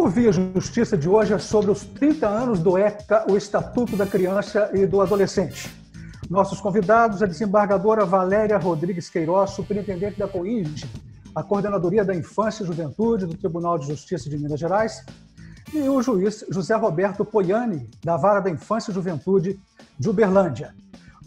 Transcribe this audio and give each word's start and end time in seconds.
O 0.00 0.08
Via 0.08 0.32
Justiça 0.32 0.96
de 0.96 1.06
hoje 1.06 1.34
é 1.34 1.38
sobre 1.38 1.70
os 1.70 1.84
30 1.84 2.26
anos 2.26 2.58
do 2.58 2.78
ECA, 2.78 3.30
o 3.30 3.36
Estatuto 3.36 3.98
da 3.98 4.06
Criança 4.06 4.70
e 4.72 4.86
do 4.86 4.98
Adolescente. 5.02 5.70
Nossos 6.30 6.58
convidados, 6.58 7.22
a 7.22 7.26
desembargadora 7.26 8.06
Valéria 8.06 8.56
Rodrigues 8.56 9.10
Queiroz, 9.10 9.50
superintendente 9.50 10.18
da 10.18 10.26
COINGE, 10.26 10.90
a 11.34 11.42
Coordenadoria 11.42 12.02
da 12.02 12.14
Infância 12.14 12.62
e 12.62 12.66
Juventude 12.66 13.26
do 13.26 13.36
Tribunal 13.36 13.78
de 13.78 13.88
Justiça 13.88 14.30
de 14.30 14.38
Minas 14.38 14.58
Gerais, 14.58 15.04
e 15.70 15.86
o 15.86 16.00
juiz 16.00 16.46
José 16.48 16.74
Roberto 16.76 17.22
Poiani, 17.22 17.86
da 18.02 18.16
Vara 18.16 18.40
da 18.40 18.48
Infância 18.48 18.92
e 18.92 18.94
Juventude 18.94 19.60
de 19.98 20.08
Uberlândia. 20.08 20.74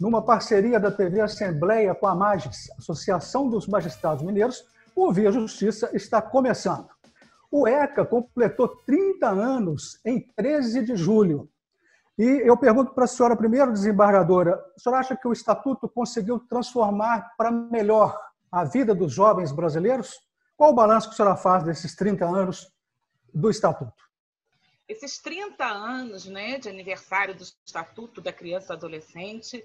Numa 0.00 0.20
parceria 0.20 0.80
da 0.80 0.90
TV 0.90 1.20
Assembleia 1.20 1.94
com 1.94 2.08
a 2.08 2.14
MAGES, 2.16 2.72
Associação 2.76 3.48
dos 3.48 3.68
Magistrados 3.68 4.24
Mineiros, 4.24 4.64
o 4.96 5.12
Via 5.12 5.30
Justiça 5.30 5.90
está 5.94 6.20
começando. 6.20 6.93
O 7.56 7.68
ECA 7.68 8.04
completou 8.04 8.66
30 8.84 9.28
anos 9.28 10.00
em 10.04 10.20
13 10.34 10.86
de 10.86 10.96
julho. 10.96 11.48
E 12.18 12.24
eu 12.24 12.56
pergunto 12.56 12.92
para 12.92 13.04
a 13.04 13.06
senhora 13.06 13.36
primeiro, 13.36 13.72
desembargadora, 13.72 14.60
a 14.76 14.80
senhora 14.80 14.98
acha 14.98 15.16
que 15.16 15.28
o 15.28 15.32
Estatuto 15.32 15.88
conseguiu 15.88 16.40
transformar 16.40 17.32
para 17.38 17.52
melhor 17.52 18.20
a 18.50 18.64
vida 18.64 18.92
dos 18.92 19.12
jovens 19.12 19.52
brasileiros? 19.52 20.18
Qual 20.56 20.72
o 20.72 20.74
balanço 20.74 21.06
que 21.06 21.14
a 21.14 21.16
senhora 21.16 21.36
faz 21.36 21.62
desses 21.62 21.94
30 21.94 22.24
anos 22.24 22.72
do 23.32 23.48
Estatuto? 23.48 24.02
Esses 24.88 25.20
30 25.20 25.64
anos 25.64 26.26
né, 26.26 26.58
de 26.58 26.68
aniversário 26.68 27.36
do 27.36 27.44
Estatuto 27.64 28.20
da 28.20 28.32
Criança 28.32 28.72
e 28.72 28.76
Adolescente 28.76 29.64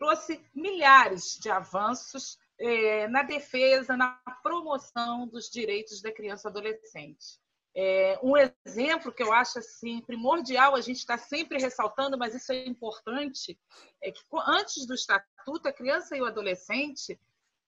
trouxe 0.00 0.44
milhares 0.52 1.38
de 1.40 1.48
avanços 1.48 2.40
é, 2.58 3.08
na 3.08 3.22
defesa, 3.22 3.96
na 3.96 4.20
promoção 4.42 5.26
dos 5.26 5.48
direitos 5.50 6.00
da 6.00 6.12
criança 6.12 6.48
e 6.48 6.50
adolescente. 6.50 7.38
É, 7.76 8.18
um 8.22 8.34
exemplo 8.64 9.12
que 9.12 9.22
eu 9.22 9.32
acho 9.32 9.58
assim 9.58 10.00
primordial, 10.00 10.76
a 10.76 10.80
gente 10.80 10.98
está 10.98 11.18
sempre 11.18 11.58
ressaltando, 11.58 12.16
mas 12.16 12.34
isso 12.34 12.52
é 12.52 12.66
importante, 12.66 13.58
é 14.00 14.12
que 14.12 14.20
antes 14.46 14.86
do 14.86 14.94
estatuto, 14.94 15.68
a 15.68 15.72
criança 15.72 16.16
e 16.16 16.22
o 16.22 16.26
adolescente 16.26 17.18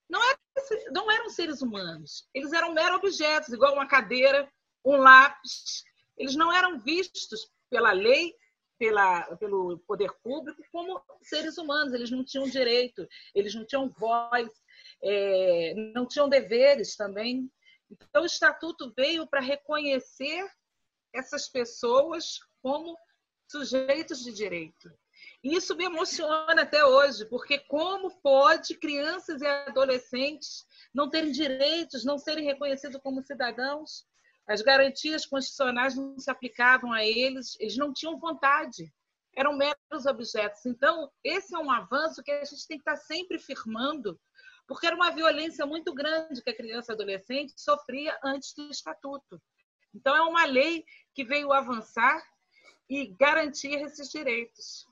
não, 0.09 0.23
era, 0.23 0.39
não 0.91 1.11
eram 1.11 1.29
seres 1.29 1.61
humanos, 1.61 2.25
eles 2.33 2.53
eram 2.53 2.73
meros 2.73 2.97
objetos, 2.97 3.49
igual 3.49 3.73
uma 3.73 3.87
cadeira, 3.87 4.49
um 4.85 4.95
lápis. 4.95 5.83
Eles 6.17 6.35
não 6.35 6.51
eram 6.51 6.79
vistos 6.79 7.51
pela 7.69 7.91
lei, 7.91 8.33
pela, 8.79 9.23
pelo 9.37 9.79
poder 9.79 10.11
público, 10.23 10.63
como 10.71 11.01
seres 11.21 11.57
humanos. 11.57 11.93
Eles 11.93 12.09
não 12.09 12.23
tinham 12.23 12.47
direito, 12.47 13.07
eles 13.35 13.53
não 13.53 13.65
tinham 13.65 13.89
voz, 13.89 14.49
é, 15.03 15.73
não 15.93 16.07
tinham 16.07 16.29
deveres 16.29 16.95
também. 16.95 17.51
Então, 17.89 18.23
o 18.23 18.25
Estatuto 18.25 18.93
veio 18.95 19.27
para 19.27 19.39
reconhecer 19.39 20.45
essas 21.13 21.47
pessoas 21.47 22.39
como 22.61 22.97
sujeitos 23.49 24.23
de 24.23 24.33
direito. 24.33 24.91
E 25.43 25.55
isso 25.55 25.75
me 25.75 25.85
emociona 25.85 26.61
até 26.61 26.83
hoje, 26.83 27.25
porque 27.25 27.59
como 27.59 28.19
pode 28.21 28.75
crianças 28.77 29.41
e 29.41 29.45
adolescentes 29.45 30.65
não 30.93 31.09
terem 31.09 31.31
direitos, 31.31 32.03
não 32.03 32.17
serem 32.17 32.45
reconhecidos 32.45 32.99
como 33.01 33.23
cidadãos? 33.23 34.05
As 34.47 34.61
garantias 34.61 35.25
constitucionais 35.25 35.95
não 35.95 36.17
se 36.19 36.31
aplicavam 36.31 36.91
a 36.91 37.05
eles, 37.05 37.55
eles 37.59 37.77
não 37.77 37.93
tinham 37.93 38.17
vontade, 38.17 38.91
eram 39.35 39.55
meros 39.55 40.05
objetos. 40.05 40.65
Então, 40.65 41.11
esse 41.23 41.53
é 41.53 41.59
um 41.59 41.69
avanço 41.69 42.23
que 42.23 42.31
a 42.31 42.43
gente 42.43 42.67
tem 42.67 42.77
que 42.77 42.89
estar 42.89 42.97
sempre 42.97 43.37
firmando, 43.39 44.19
porque 44.67 44.85
era 44.85 44.95
uma 44.95 45.11
violência 45.11 45.65
muito 45.65 45.93
grande 45.93 46.41
que 46.41 46.49
a 46.49 46.55
criança 46.55 46.91
e 46.91 46.95
adolescente 46.95 47.53
sofria 47.55 48.17
antes 48.23 48.53
do 48.53 48.69
estatuto. 48.69 49.41
Então, 49.95 50.15
é 50.15 50.21
uma 50.21 50.45
lei 50.45 50.83
que 51.15 51.23
veio 51.23 51.53
avançar 51.53 52.21
e 52.89 53.07
garantir 53.19 53.73
esses 53.81 54.09
direitos. 54.09 54.85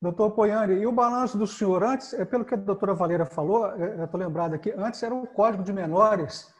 Doutor 0.00 0.32
Poiani, 0.32 0.74
e 0.74 0.86
o 0.86 0.92
balanço 0.92 1.38
do 1.38 1.46
senhor 1.46 1.82
antes, 1.82 2.12
é 2.12 2.24
pelo 2.24 2.44
que 2.44 2.54
a 2.54 2.58
doutora 2.58 2.94
Valéria 2.94 3.26
falou, 3.26 3.66
é, 3.66 4.00
eu 4.00 4.04
estou 4.04 4.20
lembrado 4.20 4.54
aqui, 4.54 4.70
antes 4.76 5.02
era 5.02 5.14
o 5.14 5.26
Código 5.26 5.64
de 5.64 5.72
Menores 5.72 6.52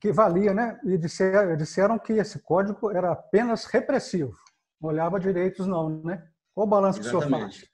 que 0.00 0.12
valia, 0.12 0.52
né? 0.52 0.80
E 0.84 0.96
disseram, 0.98 1.56
disseram 1.56 1.98
que 1.98 2.14
esse 2.14 2.40
código 2.40 2.90
era 2.90 3.12
apenas 3.12 3.64
repressivo, 3.64 4.34
não 4.80 4.90
olhava 4.90 5.20
direitos 5.20 5.66
não, 5.66 6.02
né? 6.02 6.26
Qual 6.54 6.66
o 6.66 6.70
balanço 6.70 7.00
Exatamente. 7.00 7.20
que 7.20 7.26
o 7.26 7.38
senhor 7.38 7.50
faz? 7.50 7.73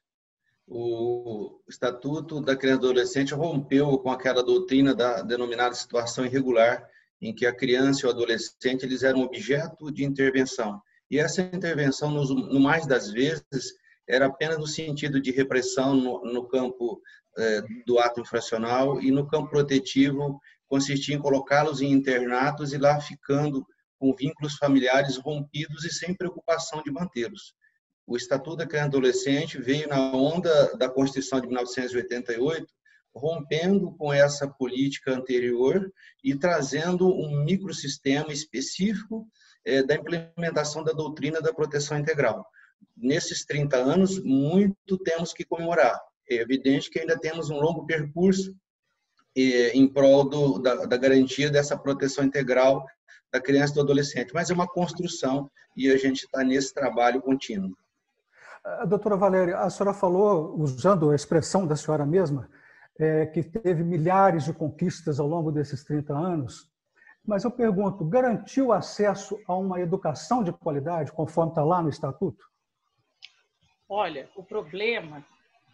O 0.72 1.60
Estatuto 1.69 2.41
da 2.41 2.54
Criança 2.54 2.82
e 2.82 2.84
Adolescente 2.84 3.34
rompeu 3.34 3.98
com 3.98 4.10
aquela 4.10 4.41
doutrina 4.41 4.94
da 4.94 5.20
denominada 5.20 5.75
situação 5.75 6.25
irregular, 6.25 6.88
em 7.20 7.34
que 7.34 7.44
a 7.44 7.54
criança 7.54 8.06
e 8.06 8.06
o 8.06 8.10
adolescente 8.10 8.84
eles 8.84 9.03
eram 9.03 9.22
objeto 9.22 9.91
de 9.91 10.04
intervenção. 10.04 10.80
E 11.10 11.19
essa 11.19 11.42
intervenção, 11.42 12.09
no, 12.12 12.60
mais 12.60 12.86
das 12.86 13.10
vezes, 13.10 13.75
era 14.09 14.26
apenas 14.26 14.59
no 14.59 14.66
sentido 14.66 15.20
de 15.20 15.32
repressão 15.32 15.92
no, 15.94 16.25
no 16.25 16.47
campo 16.47 17.03
eh, 17.36 17.62
do 17.84 17.98
ato 17.98 18.20
infracional 18.20 19.03
e 19.03 19.10
no 19.10 19.26
campo 19.26 19.50
protetivo 19.50 20.41
consistia 20.69 21.16
em 21.16 21.20
colocá-los 21.20 21.80
em 21.80 21.91
internatos 21.91 22.72
e 22.72 22.78
lá 22.78 23.00
ficando 23.00 23.66
com 23.98 24.14
vínculos 24.14 24.54
familiares 24.54 25.16
rompidos 25.16 25.84
e 25.84 25.91
sem 25.91 26.14
preocupação 26.14 26.80
de 26.82 26.92
mantê-los 26.92 27.54
o 28.10 28.16
Estatuto 28.16 28.56
da 28.56 28.66
Criança 28.66 28.87
e 28.87 28.88
Adolescente 28.88 29.62
veio 29.62 29.87
na 29.87 30.12
onda 30.12 30.76
da 30.76 30.88
Constituição 30.88 31.41
de 31.41 31.47
1988, 31.47 32.66
rompendo 33.15 33.93
com 33.93 34.12
essa 34.12 34.48
política 34.48 35.12
anterior 35.12 35.88
e 36.25 36.34
trazendo 36.34 37.09
um 37.09 37.44
microsistema 37.44 38.32
específico 38.32 39.28
é, 39.65 39.84
da 39.84 39.94
implementação 39.94 40.82
da 40.82 40.91
doutrina 40.91 41.41
da 41.41 41.54
proteção 41.54 41.97
integral. 42.00 42.44
Nesses 42.97 43.44
30 43.44 43.76
anos, 43.76 44.19
muito 44.19 44.98
temos 44.98 45.32
que 45.32 45.44
comemorar. 45.44 45.97
É 46.28 46.34
evidente 46.34 46.91
que 46.91 46.98
ainda 46.98 47.16
temos 47.16 47.48
um 47.48 47.60
longo 47.60 47.87
percurso 47.87 48.53
é, 49.37 49.71
em 49.71 49.87
prol 49.87 50.28
do, 50.28 50.59
da, 50.59 50.84
da 50.84 50.97
garantia 50.97 51.48
dessa 51.48 51.78
proteção 51.78 52.25
integral 52.25 52.84
da 53.32 53.41
criança 53.41 53.72
e 53.72 53.75
do 53.77 53.82
adolescente, 53.82 54.34
mas 54.34 54.50
é 54.50 54.54
uma 54.54 54.66
construção 54.66 55.48
e 55.77 55.88
a 55.88 55.97
gente 55.97 56.25
está 56.25 56.42
nesse 56.42 56.75
trabalho 56.75 57.22
contínuo. 57.22 57.71
A 58.65 58.84
doutora 58.84 59.16
Valéria, 59.16 59.59
a 59.59 59.71
senhora 59.71 59.94
falou, 59.94 60.54
usando 60.59 61.10
a 61.10 61.15
expressão 61.15 61.66
da 61.66 61.76
senhora 61.76 62.04
mesma, 62.04 62.48
é, 62.98 63.26
que 63.26 63.43
teve 63.43 63.82
milhares 63.82 64.44
de 64.44 64.53
conquistas 64.53 65.19
ao 65.19 65.26
longo 65.26 65.50
desses 65.50 65.82
30 65.84 66.12
anos, 66.12 66.71
mas 67.25 67.44
eu 67.44 67.50
pergunto, 67.50 68.04
garantiu 68.04 68.72
acesso 68.72 69.38
a 69.47 69.54
uma 69.54 69.81
educação 69.81 70.43
de 70.43 70.53
qualidade, 70.53 71.12
conforme 71.12 71.53
está 71.53 71.65
lá 71.65 71.82
no 71.82 71.88
Estatuto? 71.88 72.44
Olha, 73.88 74.28
o 74.37 74.43
problema, 74.43 75.25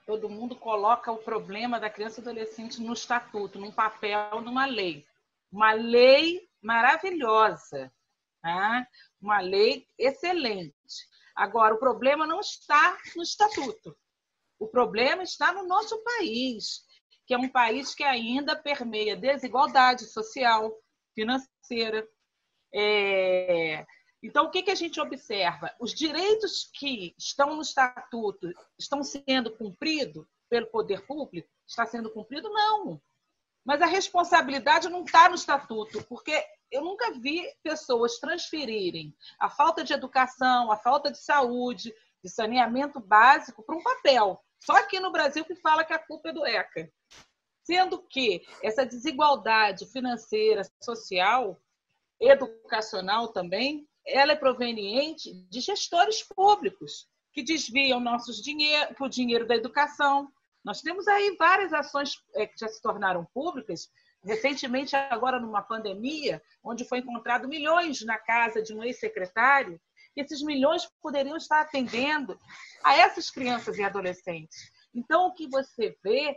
todo 0.07 0.29
mundo 0.29 0.55
coloca 0.55 1.11
o 1.11 1.19
problema 1.19 1.81
da 1.81 1.91
criança 1.91 2.21
e 2.21 2.23
adolescente 2.23 2.81
no 2.81 2.93
Estatuto, 2.93 3.59
num 3.59 3.73
papel, 3.73 4.41
numa 4.41 4.65
lei. 4.65 5.05
Uma 5.51 5.73
lei 5.73 6.49
maravilhosa, 6.63 7.93
tá? 8.41 8.87
uma 9.21 9.41
lei 9.41 9.87
excelente. 9.99 10.75
Agora, 11.37 11.75
o 11.75 11.79
problema 11.79 12.27
não 12.27 12.41
está 12.41 12.97
no 13.15 13.23
estatuto. 13.23 13.95
O 14.59 14.67
problema 14.67 15.23
está 15.23 15.53
no 15.53 15.67
nosso 15.67 16.03
país, 16.03 16.81
que 17.27 17.35
é 17.35 17.39
um 17.39 17.49
país 17.49 17.95
que 17.95 18.03
ainda 18.03 18.57
permeia 18.57 19.15
desigualdade 19.15 20.07
social, 20.07 20.73
financeira. 21.15 22.09
É... 22.73 23.85
Então, 24.23 24.47
o 24.47 24.51
que, 24.51 24.63
que 24.63 24.71
a 24.71 24.75
gente 24.75 24.99
observa? 24.99 25.75
Os 25.79 25.93
direitos 25.93 26.71
que 26.73 27.15
estão 27.19 27.55
no 27.55 27.63
estatuto 27.63 28.51
estão 28.79 29.03
sendo 29.03 29.55
cumpridos 29.57 30.27
pelo 30.49 30.67
poder 30.69 31.07
público? 31.07 31.49
Está 31.67 31.85
sendo 31.85 32.11
cumprido? 32.11 32.49
Não. 32.49 33.01
Mas 33.63 33.83
a 33.83 33.87
responsabilidade 33.87 34.89
não 34.89 35.05
está 35.05 35.29
no 35.29 35.35
estatuto, 35.35 36.03
porque 36.05 36.33
eu 36.71 36.83
nunca 36.83 37.13
vi 37.13 37.47
pessoas 37.63 38.19
transferirem 38.19 39.15
a 39.39 39.49
falta 39.49 39.85
de 39.85 39.93
educação, 39.93 40.71
a 40.71 40.77
falta 40.77 41.11
de 41.11 41.19
saúde, 41.19 41.95
de 42.23 42.31
saneamento 42.31 43.01
básico 43.01 43.63
para 43.63 43.77
um 43.77 43.83
papel. 43.83 44.43
Só 44.59 44.77
aqui 44.77 44.99
no 44.99 45.13
Brasil 45.13 45.45
que 45.45 45.55
fala 45.55 45.85
que 45.85 45.93
a 45.93 45.99
culpa 45.99 46.31
é 46.31 46.33
do 46.33 46.45
ECA. 46.47 46.91
Sendo 47.63 48.03
que 48.03 48.47
essa 48.63 48.87
desigualdade 48.87 49.87
financeira, 49.87 50.63
social, 50.83 51.61
educacional 52.21 53.29
também, 53.29 53.89
ela 54.07 54.33
é 54.33 54.37
proveniente 54.37 55.33
de 55.49 55.61
gestores 55.61 56.23
públicos 56.23 57.09
que 57.33 57.43
desviam 57.43 58.01
nossos 58.01 58.41
dinheiro, 58.41 58.95
o 58.99 59.09
dinheiro 59.09 59.47
da 59.47 59.57
educação. 59.57 60.33
Nós 60.65 60.81
temos 60.81 61.07
aí 61.07 61.37
várias 61.39 61.73
ações 61.73 62.23
é, 62.35 62.47
que 62.47 62.59
já 62.59 62.69
se 62.69 62.81
tornaram 62.81 63.27
públicas 63.35 63.91
recentemente, 64.27 64.95
agora 64.97 65.41
numa 65.41 65.63
pandemia, 65.63 66.43
onde 66.63 66.85
foi 66.85 66.99
encontrado 66.99 67.49
milhões 67.49 68.05
na 68.05 68.19
casa 68.19 68.63
de 68.63 68.75
um 68.75 68.83
ex-secretário, 68.83 69.81
esses 70.15 70.43
milhões 70.43 70.89
poderiam 71.01 71.37
estar 71.37 71.61
atendendo 71.61 72.39
a 72.83 72.95
essas 72.97 73.31
crianças 73.31 73.79
e 73.79 73.83
adolescentes. 73.83 74.71
Então, 74.95 75.27
o 75.27 75.33
que 75.33 75.47
você 75.49 75.97
vê 76.03 76.37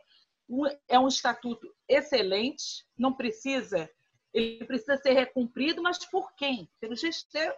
é 0.87 0.99
um 0.99 1.07
estatuto 1.07 1.73
excelente, 1.87 2.85
não 2.97 3.13
precisa 3.13 3.89
Ele 4.33 4.63
precisa 4.65 4.97
ser 4.97 5.13
recumprido, 5.13 5.81
mas 5.81 5.97
por 6.05 6.33
quem? 6.35 6.69
Pelos 6.79 7.01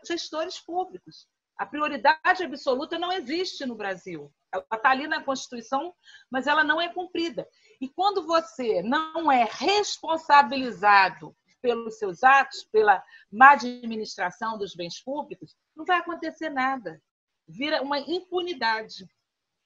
gestores 0.05 0.59
públicos. 0.59 1.27
A 1.57 1.65
prioridade 1.65 2.43
absoluta 2.43 2.97
não 2.97 3.11
existe 3.11 3.65
no 3.65 3.75
Brasil. 3.75 4.31
Ela 4.51 4.65
está 4.73 4.89
ali 4.89 5.07
na 5.07 5.23
Constituição, 5.23 5.93
mas 6.29 6.47
ela 6.47 6.63
não 6.63 6.81
é 6.81 6.89
cumprida. 6.89 7.47
E 7.81 7.89
quando 7.89 8.27
você 8.27 8.83
não 8.83 9.31
é 9.31 9.43
responsabilizado 9.49 11.35
pelos 11.61 11.97
seus 11.97 12.23
atos, 12.23 12.63
pela 12.71 13.03
má 13.31 13.51
administração 13.53 14.57
dos 14.57 14.75
bens 14.75 15.03
públicos, 15.03 15.55
não 15.75 15.83
vai 15.83 15.97
acontecer 15.97 16.49
nada. 16.49 17.01
Vira 17.47 17.81
uma 17.81 17.99
impunidade. 17.99 19.05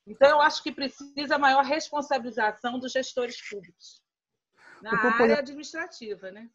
Então, 0.07 0.29
eu 0.29 0.41
acho 0.41 0.63
que 0.63 0.71
precisa 0.71 1.37
maior 1.37 1.63
responsabilização 1.63 2.79
dos 2.79 2.91
gestores 2.91 3.37
públicos 3.49 4.01
na 4.81 4.91
área 5.13 5.39
administrativa, 5.39 6.31
né? 6.31 6.49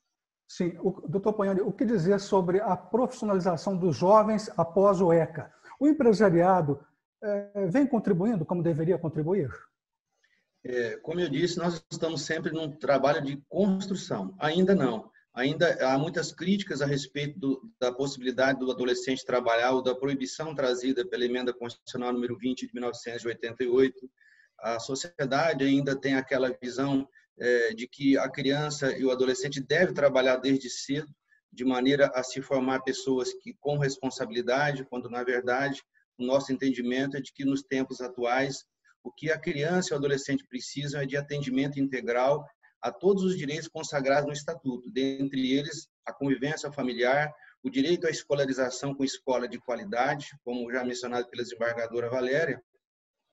Sim, 0.49 0.77
o, 0.81 0.91
doutor 1.09 1.33
Ponhani, 1.33 1.61
o 1.61 1.73
que 1.73 1.85
dizer 1.85 2.19
sobre 2.21 2.61
a 2.61 2.77
profissionalização 2.77 3.77
dos 3.77 3.97
jovens 3.97 4.51
após 4.57 5.01
o 5.01 5.13
ECA? 5.13 5.53
O 5.79 5.87
empresariado 5.87 6.85
é, 7.23 7.67
vem 7.67 7.87
contribuindo 7.87 8.45
como 8.45 8.63
deveria 8.63 8.99
contribuir? 8.99 9.51
É, 10.63 10.97
como 10.99 11.21
eu 11.21 11.29
disse, 11.29 11.59
nós 11.59 11.83
estamos 11.91 12.23
sempre 12.23 12.53
num 12.53 12.71
trabalho 12.71 13.23
de 13.25 13.37
construção. 13.49 14.35
Ainda 14.39 14.75
não. 14.75 15.11
Ainda 15.33 15.79
há 15.87 15.97
muitas 15.97 16.33
críticas 16.33 16.83
a 16.83 16.87
respeito 16.87 17.39
do, 17.39 17.73
da 17.81 17.93
possibilidade 17.93 18.59
do 18.59 18.71
adolescente 18.71 19.25
trabalhar 19.25 19.73
ou 19.73 19.83
da 19.83 19.95
proibição 19.95 20.55
trazida 20.55 21.07
pela 21.07 21.25
emenda 21.25 21.53
constitucional 21.53 22.13
número 22.13 22.37
20 22.37 22.67
de 22.67 22.75
1988. 22.75 24.11
A 24.59 24.79
sociedade 24.79 25.65
ainda 25.65 25.97
tem 25.97 26.15
aquela 26.15 26.51
visão 26.61 27.09
é, 27.39 27.73
de 27.73 27.87
que 27.89 28.19
a 28.19 28.29
criança 28.29 28.95
e 28.97 29.05
o 29.05 29.11
adolescente 29.11 29.61
deve 29.61 29.93
trabalhar 29.95 30.37
desde 30.37 30.69
cedo, 30.69 31.09
de 31.53 31.65
maneira 31.65 32.11
a 32.15 32.23
se 32.23 32.43
formar 32.43 32.81
pessoas 32.81 33.33
que 33.33 33.55
com 33.61 33.79
responsabilidade, 33.79 34.85
quando 34.85 35.09
na 35.09 35.25
verdade 35.25 35.83
o 36.19 36.25
nosso 36.25 36.53
entendimento 36.53 37.17
é 37.17 37.21
de 37.21 37.33
que 37.33 37.45
nos 37.45 37.63
tempos 37.63 38.01
atuais 38.01 38.65
o 39.03 39.13
que 39.13 39.31
a 39.31 39.39
criança 39.39 39.91
e 39.91 39.95
o 39.95 39.97
adolescente 39.97 40.47
precisam 40.47 41.01
é 41.01 41.07
de 41.07 41.17
atendimento 41.17 41.79
integral 41.79 42.45
a 42.83 42.91
todos 42.91 43.23
os 43.25 43.37
direitos 43.37 43.69
consagrados 43.69 44.27
no 44.27 44.33
estatuto, 44.33 44.91
dentre 44.91 45.53
eles 45.53 45.89
a 46.07 46.13
convivência 46.13 46.73
familiar, 46.73 47.33
o 47.63 47.71
direito 47.71 48.07
à 48.07 48.11
escolarização 48.11 48.95
com 48.95 49.05
escola 49.05 49.47
de 49.47 49.59
qualidade, 49.59 50.29
como 50.43 50.71
já 50.73 50.83
mencionado 50.83 51.29
pela 51.29 51.43
desembargadora 51.43 52.09
Valéria, 52.09 52.63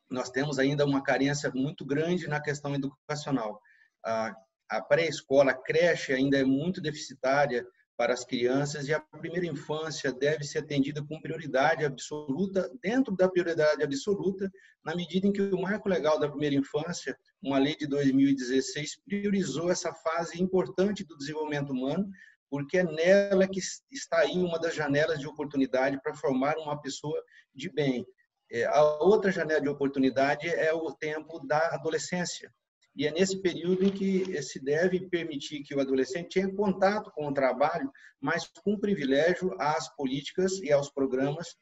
nós 0.09 0.29
temos 0.29 0.59
ainda 0.59 0.85
uma 0.85 1.01
carência 1.03 1.51
muito 1.53 1.85
grande 1.85 2.27
na 2.27 2.41
questão 2.41 2.75
educacional. 2.75 3.61
A, 4.03 4.81
pré-escola, 4.81 5.51
a 5.51 5.57
creche 5.57 6.13
ainda 6.13 6.37
é 6.37 6.43
muito 6.43 6.81
deficitária 6.81 7.65
para 7.97 8.13
as 8.13 8.23
crianças 8.23 8.87
e 8.87 8.93
a 8.93 8.99
primeira 8.99 9.47
infância 9.47 10.13
deve 10.13 10.43
ser 10.43 10.59
atendida 10.59 11.03
com 11.03 11.19
prioridade 11.19 11.83
absoluta, 11.83 12.71
dentro 12.81 13.15
da 13.15 13.27
prioridade 13.27 13.81
absoluta, 13.81 14.51
na 14.85 14.95
medida 14.95 15.25
em 15.25 15.33
que 15.33 15.41
o 15.41 15.59
marco 15.59 15.89
legal 15.89 16.19
da 16.19 16.29
primeira 16.29 16.55
infância, 16.55 17.17
uma 17.41 17.57
lei 17.57 17.75
de 17.75 17.87
2016, 17.87 19.01
priorizou 19.03 19.71
essa 19.71 19.91
fase 19.91 20.41
importante 20.41 21.03
do 21.03 21.17
desenvolvimento 21.17 21.71
humano, 21.71 22.07
porque 22.51 22.77
é 22.77 22.83
nela 22.83 23.47
que 23.47 23.59
está 23.91 24.19
aí 24.19 24.37
uma 24.37 24.59
das 24.59 24.75
janelas 24.75 25.19
de 25.19 25.27
oportunidade 25.27 25.99
para 26.01 26.13
formar 26.13 26.55
uma 26.57 26.79
pessoa 26.79 27.19
de 27.53 27.69
bem. 27.69 28.05
É, 28.49 28.63
a 28.65 28.81
outra 29.03 29.31
janela 29.31 29.59
de 29.59 29.67
oportunidade 29.67 30.47
é 30.47 30.71
o 30.71 30.93
tempo 30.93 31.45
da 31.45 31.73
adolescência, 31.73 32.53
e 32.97 33.05
é 33.05 33.11
nesse 33.11 33.39
período 33.39 33.85
em 33.85 33.91
que 33.91 34.41
se 34.41 34.59
deve 34.59 35.07
permitir 35.07 35.61
que 35.61 35.75
o 35.75 35.79
adolescente 35.79 36.33
tenha 36.33 36.51
contato 36.51 37.11
com 37.11 37.27
o 37.27 37.33
trabalho, 37.33 37.91
mas 38.19 38.47
com 38.63 38.75
privilégio 38.75 39.55
às 39.59 39.87
políticas 39.95 40.53
e 40.63 40.71
aos 40.71 40.89
programas 40.89 41.55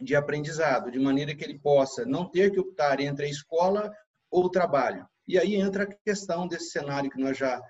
de 0.00 0.14
aprendizado, 0.14 0.90
de 0.92 1.00
maneira 1.00 1.34
que 1.34 1.42
ele 1.42 1.58
possa 1.58 2.06
não 2.06 2.30
ter 2.30 2.52
que 2.52 2.60
optar 2.60 3.00
entre 3.00 3.26
a 3.26 3.28
escola 3.28 3.92
ou 4.30 4.44
o 4.44 4.50
trabalho. 4.50 5.04
E 5.26 5.36
aí 5.36 5.56
entra 5.56 5.82
a 5.82 5.86
questão 6.04 6.46
desse 6.46 6.70
cenário 6.70 7.10
que 7.10 7.20
nós 7.20 7.36
já 7.36 7.60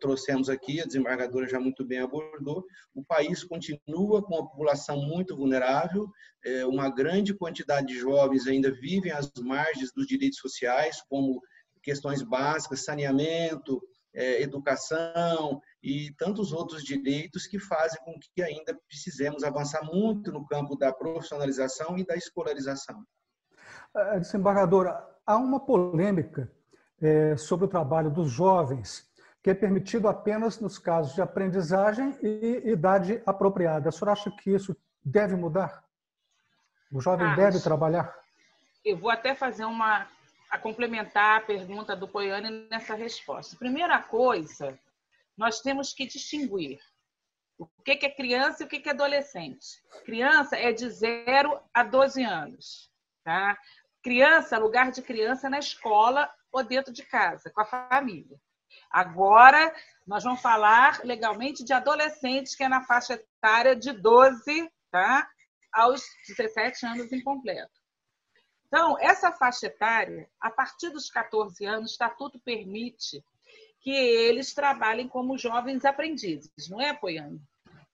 trouxemos 0.00 0.48
aqui, 0.48 0.80
a 0.80 0.86
desembargadora 0.86 1.46
já 1.46 1.60
muito 1.60 1.84
bem 1.84 2.00
abordou, 2.00 2.64
o 2.94 3.04
país 3.04 3.44
continua 3.44 4.22
com 4.24 4.34
uma 4.34 4.48
população 4.48 4.96
muito 4.96 5.36
vulnerável, 5.36 6.08
é, 6.44 6.66
uma 6.66 6.88
grande 6.88 7.34
quantidade 7.34 7.88
de 7.88 7.98
jovens 7.98 8.46
ainda 8.46 8.72
vivem 8.72 9.12
às 9.12 9.30
margens 9.38 9.92
dos 9.92 10.06
direitos 10.06 10.38
sociais, 10.38 11.02
como 11.08 11.40
questões 11.86 12.20
básicas, 12.20 12.84
saneamento, 12.84 13.80
é, 14.12 14.42
educação 14.42 15.62
e 15.80 16.12
tantos 16.18 16.52
outros 16.52 16.82
direitos 16.82 17.46
que 17.46 17.60
fazem 17.60 18.02
com 18.04 18.18
que 18.18 18.42
ainda 18.42 18.76
precisemos 18.88 19.44
avançar 19.44 19.84
muito 19.84 20.32
no 20.32 20.44
campo 20.44 20.76
da 20.76 20.92
profissionalização 20.92 21.96
e 21.96 22.04
da 22.04 22.16
escolarização. 22.16 23.04
É, 23.94 24.18
desembargadora, 24.18 25.00
há 25.24 25.36
uma 25.36 25.64
polêmica 25.64 26.50
é, 27.00 27.36
sobre 27.36 27.66
o 27.66 27.68
trabalho 27.68 28.10
dos 28.10 28.32
jovens, 28.32 29.08
que 29.40 29.50
é 29.50 29.54
permitido 29.54 30.08
apenas 30.08 30.58
nos 30.58 30.76
casos 30.80 31.14
de 31.14 31.22
aprendizagem 31.22 32.18
e 32.20 32.62
idade 32.64 33.22
apropriada. 33.24 33.90
A 33.90 33.92
senhora 33.92 34.12
acha 34.12 34.28
que 34.42 34.50
isso 34.50 34.76
deve 35.04 35.36
mudar? 35.36 35.84
O 36.90 37.00
jovem 37.00 37.28
ah, 37.28 37.36
deve 37.36 37.60
trabalhar? 37.60 38.12
Eu 38.84 38.96
vou 38.96 39.10
até 39.10 39.36
fazer 39.36 39.64
uma 39.64 40.08
a 40.56 40.58
complementar 40.58 41.38
a 41.38 41.44
pergunta 41.44 41.94
do 41.94 42.08
Poiane 42.08 42.66
nessa 42.70 42.94
resposta. 42.94 43.56
Primeira 43.56 44.02
coisa, 44.02 44.78
nós 45.36 45.60
temos 45.60 45.92
que 45.92 46.06
distinguir 46.06 46.80
o 47.58 47.66
que 47.84 47.92
é 47.92 48.10
criança 48.10 48.62
e 48.62 48.66
o 48.66 48.68
que 48.68 48.88
é 48.88 48.92
adolescente. 48.92 49.82
Criança 50.04 50.56
é 50.56 50.72
de 50.72 50.88
0 50.88 51.60
a 51.72 51.82
12 51.82 52.22
anos. 52.24 52.90
Tá? 53.22 53.56
Criança, 54.02 54.58
lugar 54.58 54.90
de 54.90 55.02
criança 55.02 55.50
na 55.50 55.58
escola 55.58 56.30
ou 56.50 56.64
dentro 56.64 56.92
de 56.92 57.04
casa, 57.04 57.50
com 57.50 57.60
a 57.60 57.66
família. 57.66 58.40
Agora, 58.90 59.74
nós 60.06 60.24
vamos 60.24 60.40
falar 60.40 61.00
legalmente 61.04 61.64
de 61.64 61.72
adolescentes, 61.74 62.54
que 62.54 62.64
é 62.64 62.68
na 62.68 62.82
faixa 62.82 63.14
etária 63.14 63.76
de 63.76 63.92
12 63.92 64.70
tá? 64.90 65.28
aos 65.72 66.02
17 66.28 66.86
anos 66.86 67.12
incompleto. 67.12 67.85
Então, 68.66 68.98
essa 68.98 69.32
faixa 69.32 69.66
etária, 69.66 70.28
a 70.40 70.50
partir 70.50 70.90
dos 70.90 71.10
14 71.10 71.64
anos, 71.64 71.90
o 71.90 71.92
estatuto 71.92 72.38
permite 72.40 73.24
que 73.80 73.90
eles 73.90 74.52
trabalhem 74.52 75.08
como 75.08 75.38
jovens 75.38 75.84
aprendizes, 75.84 76.68
não 76.68 76.80
é, 76.80 76.90
Apoiando? 76.90 77.40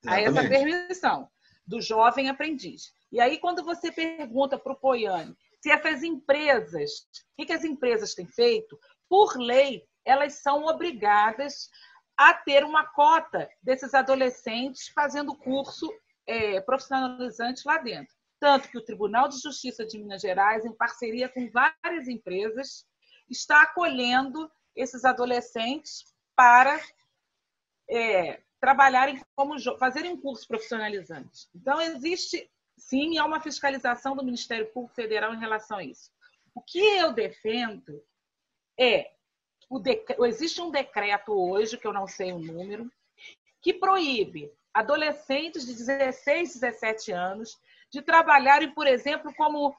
Há 0.06 0.20
essa 0.20 0.48
permissão 0.48 1.28
do 1.66 1.80
jovem 1.80 2.28
aprendiz. 2.28 2.92
E 3.10 3.20
aí, 3.20 3.38
quando 3.38 3.62
você 3.62 3.92
pergunta 3.92 4.58
para 4.58 4.72
o 4.72 4.76
Poiane 4.76 5.36
se 5.60 5.70
essas 5.70 6.02
empresas, 6.02 7.06
o 7.38 7.46
que 7.46 7.52
as 7.52 7.64
empresas 7.64 8.14
têm 8.14 8.26
feito, 8.26 8.76
por 9.08 9.36
lei, 9.36 9.86
elas 10.04 10.34
são 10.42 10.64
obrigadas 10.64 11.70
a 12.16 12.34
ter 12.34 12.64
uma 12.64 12.84
cota 12.84 13.48
desses 13.62 13.94
adolescentes 13.94 14.88
fazendo 14.88 15.36
curso 15.36 15.88
é, 16.26 16.60
profissionalizante 16.60 17.62
lá 17.64 17.78
dentro. 17.78 18.14
Tanto 18.42 18.68
que 18.68 18.76
o 18.76 18.84
Tribunal 18.84 19.28
de 19.28 19.40
Justiça 19.40 19.86
de 19.86 19.96
Minas 19.96 20.20
Gerais, 20.20 20.64
em 20.64 20.72
parceria 20.72 21.28
com 21.28 21.48
várias 21.48 22.08
empresas, 22.08 22.84
está 23.30 23.62
acolhendo 23.62 24.50
esses 24.74 25.04
adolescentes 25.04 26.12
para 26.34 26.80
é, 27.88 28.42
trabalharem 28.58 29.22
como 29.36 29.54
fazerem 29.78 30.10
um 30.10 30.20
curso 30.20 30.48
profissionalizante. 30.48 31.46
Então 31.54 31.80
existe 31.80 32.50
sim 32.76 33.16
há 33.16 33.24
uma 33.24 33.40
fiscalização 33.40 34.16
do 34.16 34.24
Ministério 34.24 34.66
Público 34.72 34.96
Federal 34.96 35.32
em 35.32 35.38
relação 35.38 35.78
a 35.78 35.84
isso. 35.84 36.10
O 36.52 36.60
que 36.60 36.80
eu 36.80 37.12
defendo 37.12 38.04
é 38.76 39.12
o 39.70 40.26
existe 40.26 40.60
um 40.60 40.72
decreto 40.72 41.32
hoje 41.32 41.78
que 41.78 41.86
eu 41.86 41.92
não 41.92 42.08
sei 42.08 42.32
o 42.32 42.40
número 42.40 42.90
que 43.60 43.72
proíbe 43.72 44.52
adolescentes 44.74 45.64
de 45.64 45.74
16, 45.74 46.54
17 46.58 47.12
anos 47.12 47.56
de 47.92 48.00
trabalharem, 48.00 48.72
por 48.72 48.86
exemplo, 48.86 49.32
como 49.34 49.76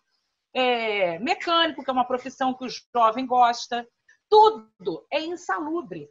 é, 0.53 1.17
mecânico, 1.19 1.83
que 1.83 1.89
é 1.89 1.93
uma 1.93 2.05
profissão 2.05 2.53
que 2.53 2.65
o 2.65 2.69
jovem 2.95 3.25
gosta. 3.25 3.87
Tudo 4.29 5.05
é 5.11 5.19
insalubre. 5.21 6.09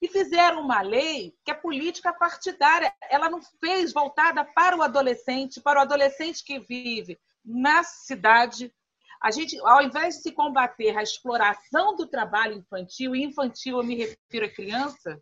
E 0.00 0.08
fizeram 0.08 0.62
uma 0.62 0.80
lei 0.80 1.34
que 1.44 1.50
é 1.50 1.54
política 1.54 2.12
partidária. 2.12 2.94
Ela 3.10 3.28
não 3.28 3.40
fez 3.58 3.92
voltada 3.92 4.44
para 4.44 4.76
o 4.76 4.82
adolescente, 4.82 5.60
para 5.60 5.80
o 5.80 5.82
adolescente 5.82 6.44
que 6.44 6.58
vive 6.60 7.18
na 7.44 7.82
cidade. 7.82 8.72
A 9.20 9.30
gente, 9.30 9.58
ao 9.60 9.82
invés 9.82 10.16
de 10.16 10.22
se 10.22 10.32
combater 10.32 10.96
a 10.96 11.02
exploração 11.02 11.96
do 11.96 12.06
trabalho 12.06 12.54
infantil, 12.54 13.14
e 13.14 13.24
infantil 13.24 13.78
eu 13.78 13.84
me 13.84 13.96
refiro 13.96 14.46
a 14.46 14.54
criança, 14.54 15.20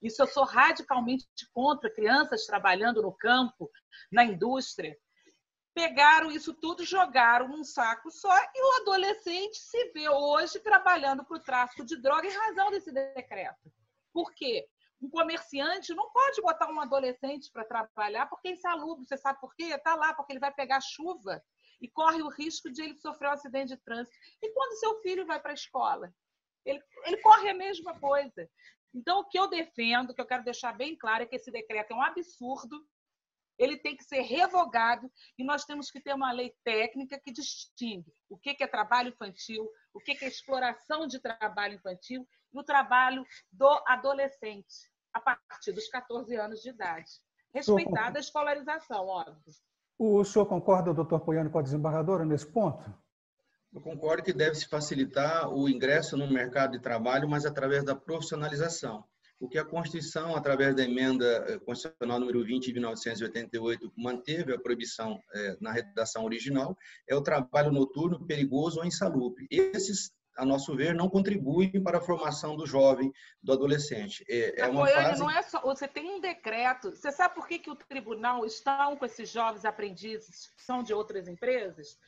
isso 0.00 0.22
eu 0.22 0.26
sou 0.26 0.44
radicalmente 0.44 1.26
contra 1.52 1.92
crianças 1.92 2.46
trabalhando 2.46 3.02
no 3.02 3.12
campo, 3.12 3.70
na 4.10 4.24
indústria 4.24 4.96
pegaram 5.74 6.30
isso 6.30 6.54
tudo, 6.54 6.84
jogaram 6.84 7.48
num 7.48 7.64
saco 7.64 8.10
só 8.10 8.32
e 8.54 8.62
o 8.62 8.82
adolescente 8.82 9.56
se 9.58 9.90
vê 9.92 10.08
hoje 10.08 10.60
trabalhando 10.60 11.24
para 11.24 11.36
o 11.36 11.42
tráfico 11.42 11.84
de 11.84 12.00
droga 12.00 12.26
em 12.26 12.32
razão 12.32 12.70
desse 12.70 12.92
decreto. 12.92 13.72
Por 14.12 14.32
quê? 14.32 14.66
Um 15.02 15.10
comerciante 15.10 15.92
não 15.92 16.10
pode 16.10 16.40
botar 16.40 16.70
um 16.70 16.80
adolescente 16.80 17.50
para 17.52 17.64
trabalhar 17.64 18.26
porque 18.26 18.48
é 18.48 18.52
insalubre. 18.52 19.04
Você 19.04 19.16
sabe 19.16 19.40
por 19.40 19.54
quê? 19.54 19.64
Está 19.64 19.96
lá 19.96 20.14
porque 20.14 20.32
ele 20.32 20.40
vai 20.40 20.54
pegar 20.54 20.80
chuva 20.80 21.42
e 21.80 21.88
corre 21.88 22.22
o 22.22 22.28
risco 22.28 22.70
de 22.70 22.80
ele 22.80 22.94
sofrer 22.94 23.28
um 23.28 23.32
acidente 23.32 23.74
de 23.74 23.82
trânsito. 23.82 24.16
E 24.40 24.50
quando 24.52 24.78
seu 24.78 25.00
filho 25.02 25.26
vai 25.26 25.40
para 25.40 25.50
a 25.50 25.54
escola? 25.54 26.14
Ele, 26.64 26.80
ele 27.04 27.16
corre 27.18 27.50
a 27.50 27.54
mesma 27.54 27.98
coisa. 27.98 28.48
Então, 28.94 29.20
o 29.20 29.24
que 29.24 29.38
eu 29.38 29.48
defendo, 29.48 30.10
o 30.10 30.14
que 30.14 30.20
eu 30.20 30.26
quero 30.26 30.44
deixar 30.44 30.72
bem 30.72 30.96
claro, 30.96 31.24
é 31.24 31.26
que 31.26 31.34
esse 31.34 31.50
decreto 31.50 31.92
é 31.92 31.96
um 31.96 32.02
absurdo, 32.02 32.86
ele 33.58 33.76
tem 33.78 33.96
que 33.96 34.04
ser 34.04 34.20
revogado 34.20 35.10
e 35.38 35.44
nós 35.44 35.64
temos 35.64 35.90
que 35.90 36.00
ter 36.00 36.14
uma 36.14 36.32
lei 36.32 36.52
técnica 36.64 37.18
que 37.18 37.32
distingue 37.32 38.12
o 38.28 38.36
que 38.36 38.56
é 38.62 38.66
trabalho 38.66 39.10
infantil, 39.10 39.68
o 39.92 40.00
que 40.00 40.12
é 40.24 40.28
exploração 40.28 41.06
de 41.06 41.20
trabalho 41.20 41.74
infantil 41.74 42.26
e 42.52 42.58
o 42.58 42.64
trabalho 42.64 43.24
do 43.52 43.68
adolescente, 43.86 44.90
a 45.12 45.20
partir 45.20 45.72
dos 45.72 45.88
14 45.88 46.34
anos 46.36 46.60
de 46.60 46.70
idade. 46.70 47.10
Respeitada 47.52 48.18
a 48.18 48.20
escolarização, 48.20 49.06
óbvio. 49.06 49.54
O 49.96 50.24
senhor 50.24 50.46
concorda, 50.46 50.92
doutor 50.92 51.20
Poiano, 51.20 51.50
com 51.50 51.58
a 51.58 51.62
desembargadora 51.62 52.24
nesse 52.24 52.46
ponto? 52.46 52.92
Eu 53.72 53.80
concordo 53.80 54.22
que 54.22 54.32
deve-se 54.32 54.68
facilitar 54.68 55.48
o 55.52 55.68
ingresso 55.68 56.16
no 56.16 56.28
mercado 56.28 56.72
de 56.72 56.80
trabalho, 56.80 57.28
mas 57.28 57.44
através 57.44 57.84
da 57.84 57.94
profissionalização. 57.94 59.04
O 59.44 59.48
que 59.48 59.58
a 59.58 59.64
Constituição, 59.64 60.34
através 60.34 60.74
da 60.74 60.82
emenda 60.82 61.26
eh, 61.46 61.58
constitucional 61.58 62.18
número 62.18 62.42
20 62.42 62.64
de 62.64 62.72
1988, 62.72 63.92
manteve 63.94 64.54
a 64.54 64.58
proibição 64.58 65.20
é, 65.34 65.58
na 65.60 65.70
redação 65.70 66.24
original, 66.24 66.74
é 67.06 67.14
o 67.14 67.20
trabalho 67.20 67.70
noturno 67.70 68.26
perigoso 68.26 68.78
ou 68.78 68.86
insalubre. 68.86 69.46
Esses, 69.50 70.10
a 70.38 70.46
nosso 70.46 70.74
ver, 70.74 70.94
não 70.94 71.10
contribuem 71.10 71.70
para 71.82 71.98
a 71.98 72.00
formação 72.00 72.56
do 72.56 72.64
jovem, 72.64 73.12
do 73.42 73.52
adolescente. 73.52 74.24
É, 74.30 74.62
é 74.62 74.66
uma 74.66 74.86
fase... 74.86 75.20
não 75.20 75.30
é 75.30 75.42
só, 75.42 75.60
você 75.60 75.86
tem 75.86 76.10
um 76.10 76.22
decreto. 76.22 76.92
Você 76.92 77.12
sabe 77.12 77.34
por 77.34 77.46
que, 77.46 77.58
que 77.58 77.70
o 77.70 77.76
tribunal 77.76 78.46
está 78.46 78.96
com 78.96 79.04
esses 79.04 79.28
jovens 79.28 79.66
aprendizes 79.66 80.50
que 80.56 80.62
são 80.62 80.82
de 80.82 80.94
outras 80.94 81.28
empresas? 81.28 81.98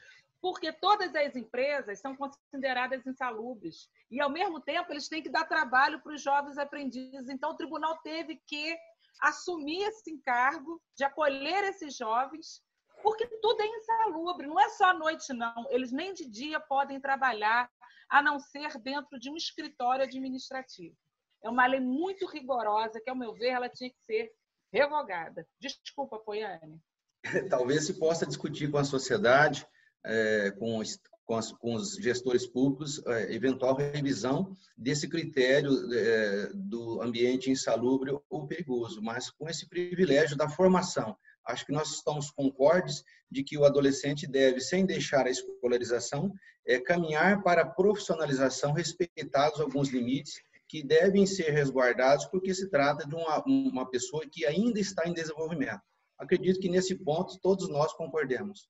porque 0.40 0.72
todas 0.72 1.14
as 1.14 1.34
empresas 1.34 1.98
são 1.98 2.14
consideradas 2.14 3.04
insalubres 3.06 3.88
e, 4.10 4.20
ao 4.20 4.30
mesmo 4.30 4.60
tempo, 4.60 4.92
eles 4.92 5.08
têm 5.08 5.22
que 5.22 5.28
dar 5.28 5.44
trabalho 5.44 6.00
para 6.00 6.14
os 6.14 6.22
jovens 6.22 6.58
aprendizes. 6.58 7.28
Então, 7.28 7.50
o 7.50 7.56
tribunal 7.56 7.98
teve 7.98 8.40
que 8.46 8.76
assumir 9.20 9.82
esse 9.82 10.10
encargo 10.10 10.80
de 10.96 11.04
acolher 11.04 11.64
esses 11.64 11.96
jovens, 11.96 12.62
porque 13.02 13.26
tudo 13.40 13.60
é 13.60 13.66
insalubre, 13.66 14.46
não 14.46 14.60
é 14.60 14.68
só 14.70 14.86
à 14.86 14.94
noite, 14.94 15.32
não. 15.32 15.66
Eles 15.70 15.92
nem 15.92 16.12
de 16.12 16.28
dia 16.28 16.60
podem 16.60 17.00
trabalhar, 17.00 17.70
a 18.08 18.22
não 18.22 18.38
ser 18.38 18.78
dentro 18.78 19.18
de 19.18 19.30
um 19.30 19.36
escritório 19.36 20.04
administrativo. 20.04 20.96
É 21.42 21.50
uma 21.50 21.66
lei 21.66 21.80
muito 21.80 22.26
rigorosa, 22.26 23.00
que, 23.00 23.10
ao 23.10 23.16
meu 23.16 23.34
ver, 23.34 23.48
ela 23.48 23.68
tinha 23.68 23.90
que 23.90 24.00
ser 24.00 24.32
revogada. 24.72 25.46
Desculpa, 25.60 26.18
Poiane. 26.18 26.80
Talvez 27.50 27.86
se 27.86 27.98
possa 27.98 28.26
discutir 28.26 28.70
com 28.70 28.78
a 28.78 28.84
sociedade 28.84 29.66
é, 30.04 30.52
com, 30.52 30.80
com, 31.26 31.34
as, 31.34 31.52
com, 31.52 31.74
os 31.74 31.96
gestores 31.96 32.46
públicos 32.46 33.04
é, 33.06 33.34
eventual 33.34 33.74
revisão 33.74 34.56
desse 34.76 35.08
critério 35.08 35.70
é, 35.92 36.50
do 36.54 37.02
ambiente 37.02 37.50
insalubre 37.50 38.16
ou 38.30 38.46
perigoso, 38.46 39.02
mas 39.02 39.30
com 39.30 39.48
esse 39.48 39.68
privilégio 39.68 40.36
da 40.36 40.48
formação. 40.48 41.16
Acho 41.44 41.66
que 41.66 41.72
nós 41.72 41.90
estamos 41.90 42.30
concordes 42.30 43.04
de 43.30 43.42
que 43.42 43.58
o 43.58 43.64
adolescente 43.64 44.26
deve, 44.26 44.60
sem 44.60 44.86
deixar 44.86 45.26
a 45.26 45.30
escolarização, 45.30 46.32
é, 46.66 46.78
caminhar 46.80 47.42
para 47.42 47.62
a 47.62 47.68
profissionalização, 47.68 48.72
respeitados 48.72 49.60
alguns 49.60 49.90
limites 49.90 50.40
que 50.68 50.82
devem 50.82 51.26
ser 51.26 51.50
resguardados, 51.50 52.26
porque 52.26 52.52
se 52.54 52.68
trata 52.68 53.06
de 53.06 53.14
uma, 53.14 53.42
uma 53.46 53.90
pessoa 53.90 54.24
que 54.30 54.44
ainda 54.44 54.80
está 54.80 55.08
em 55.08 55.12
desenvolvimento. 55.12 55.80
Acredito 56.18 56.60
que 56.60 56.68
nesse 56.68 56.94
ponto 56.94 57.38
todos 57.40 57.68
nós 57.68 57.92
concordemos. 57.92 58.68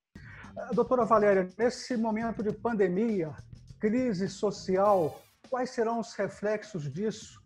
Doutora 0.72 1.04
Valéria, 1.04 1.48
nesse 1.58 1.96
momento 1.98 2.42
de 2.42 2.50
pandemia, 2.50 3.30
crise 3.78 4.26
social, 4.26 5.20
quais 5.50 5.70
serão 5.70 6.00
os 6.00 6.14
reflexos 6.14 6.90
disso 6.90 7.42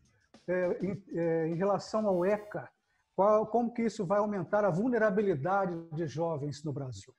é, 0.47 0.79
em, 0.81 1.05
é, 1.19 1.47
em, 1.49 1.55
relação 1.55 2.07
ao 2.07 2.25
ECA? 2.25 2.71
Qual, 3.17 3.47
como 3.49 3.75
que 3.75 3.83
isso 3.83 4.07
vai 4.07 4.21
aumentar 4.21 4.65
a 4.65 4.71
vulnerabilidade 4.71 5.75
de 5.93 6.07
jovens 6.07 6.63
no 6.63 6.73
Brasil? 6.73 7.13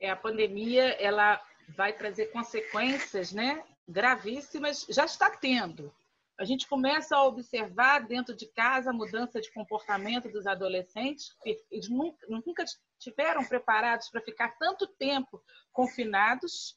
É, 0.00 0.10
a 0.10 0.16
pandemia 0.16 1.00
ela 1.00 1.40
vai 1.76 1.92
trazer 1.92 2.26
consequências 2.32 3.32
né, 3.32 3.62
gravíssimas, 3.86 4.84
já 4.88 5.04
está 5.04 5.30
tendo 5.30 5.92
a 6.38 6.44
gente 6.44 6.68
começa 6.68 7.16
a 7.16 7.24
observar 7.24 8.06
dentro 8.06 8.34
de 8.34 8.46
casa 8.46 8.90
a 8.90 8.92
mudança 8.92 9.40
de 9.40 9.52
comportamento 9.52 10.30
dos 10.30 10.46
adolescentes, 10.46 11.36
eles 11.68 11.88
nunca, 11.88 12.24
nunca 12.28 12.64
tiveram 12.98 13.44
preparados 13.44 14.08
para 14.10 14.20
ficar 14.20 14.56
tanto 14.58 14.86
tempo 14.86 15.42
confinados. 15.72 16.76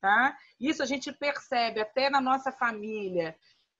Tá? 0.00 0.36
Isso 0.60 0.82
a 0.82 0.86
gente 0.86 1.12
percebe 1.12 1.80
até 1.80 2.08
na 2.08 2.20
nossa 2.20 2.52
família, 2.52 3.36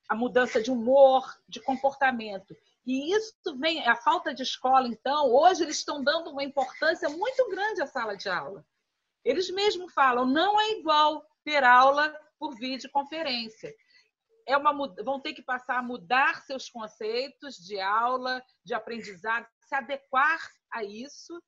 a 0.08 0.14
mudança 0.14 0.62
de 0.62 0.70
humor, 0.70 1.24
de 1.48 1.60
comportamento. 1.60 2.56
E 2.84 3.14
isso 3.14 3.56
vem, 3.58 3.86
a 3.86 3.96
falta 3.96 4.34
de 4.34 4.42
escola, 4.42 4.88
então, 4.88 5.32
hoje 5.32 5.62
eles 5.62 5.78
estão 5.78 6.02
dando 6.02 6.30
uma 6.30 6.44
importância 6.44 7.08
muito 7.08 7.48
grande 7.50 7.82
à 7.82 7.86
sala 7.86 8.16
de 8.16 8.28
aula. 8.28 8.64
Eles 9.24 9.50
mesmos 9.50 9.92
falam, 9.92 10.24
não 10.24 10.60
é 10.60 10.78
igual 10.78 11.26
ter 11.44 11.64
aula 11.64 12.14
por 12.38 12.54
videoconferência 12.54 13.74
é 14.46 14.56
uma, 14.56 14.72
vão 15.02 15.20
ter 15.20 15.34
que 15.34 15.42
passar 15.42 15.78
a 15.78 15.82
mudar 15.82 16.42
seus 16.42 16.70
conceitos 16.70 17.56
de 17.56 17.80
aula, 17.80 18.40
de 18.64 18.72
aprendizado, 18.72 19.46
se 19.66 19.74
adequar 19.74 20.38
a 20.72 20.84
isso, 20.84 21.42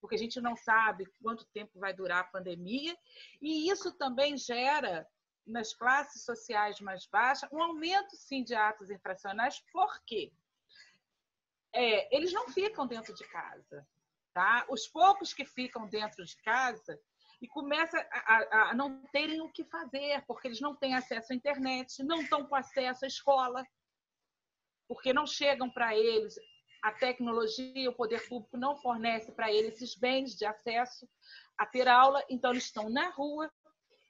porque 0.00 0.14
a 0.14 0.18
gente 0.18 0.40
não 0.40 0.56
sabe 0.56 1.06
quanto 1.22 1.46
tempo 1.46 1.78
vai 1.78 1.92
durar 1.92 2.20
a 2.20 2.28
pandemia, 2.28 2.96
e 3.40 3.70
isso 3.70 3.92
também 3.92 4.36
gera 4.36 5.06
nas 5.46 5.72
classes 5.72 6.24
sociais 6.24 6.78
mais 6.80 7.06
baixas 7.06 7.48
um 7.50 7.62
aumento 7.62 8.14
sim 8.16 8.44
de 8.44 8.54
atos 8.54 8.90
infracionais, 8.90 9.62
porque 9.72 10.32
é, 11.72 12.14
eles 12.14 12.32
não 12.32 12.48
ficam 12.48 12.86
dentro 12.86 13.14
de 13.14 13.24
casa, 13.28 13.86
tá? 14.32 14.66
Os 14.68 14.86
poucos 14.86 15.32
que 15.32 15.44
ficam 15.44 15.86
dentro 15.88 16.24
de 16.24 16.36
casa 16.42 17.00
e 17.40 17.46
começa 17.46 17.98
a, 18.10 18.70
a, 18.70 18.74
não 18.74 19.02
terem 19.12 19.40
o 19.40 19.50
que 19.50 19.64
fazer, 19.64 20.24
porque 20.26 20.48
eles 20.48 20.60
não 20.60 20.74
têm 20.74 20.94
acesso 20.94 21.32
à 21.32 21.36
internet, 21.36 22.02
não 22.02 22.20
estão 22.20 22.44
com 22.44 22.54
acesso 22.54 23.04
à 23.04 23.08
escola, 23.08 23.64
porque 24.86 25.12
não 25.12 25.26
chegam 25.26 25.70
para 25.70 25.96
eles 25.96 26.36
a 26.82 26.92
tecnologia, 26.92 27.90
o 27.90 27.94
poder 27.94 28.26
público 28.28 28.56
não 28.56 28.76
fornece 28.76 29.32
para 29.32 29.52
eles 29.52 29.74
esses 29.74 29.94
bens 29.94 30.36
de 30.36 30.44
acesso 30.44 31.08
a 31.56 31.66
ter 31.66 31.88
aula, 31.88 32.24
então 32.28 32.50
eles 32.50 32.64
estão 32.64 32.88
na 32.88 33.08
rua. 33.10 33.50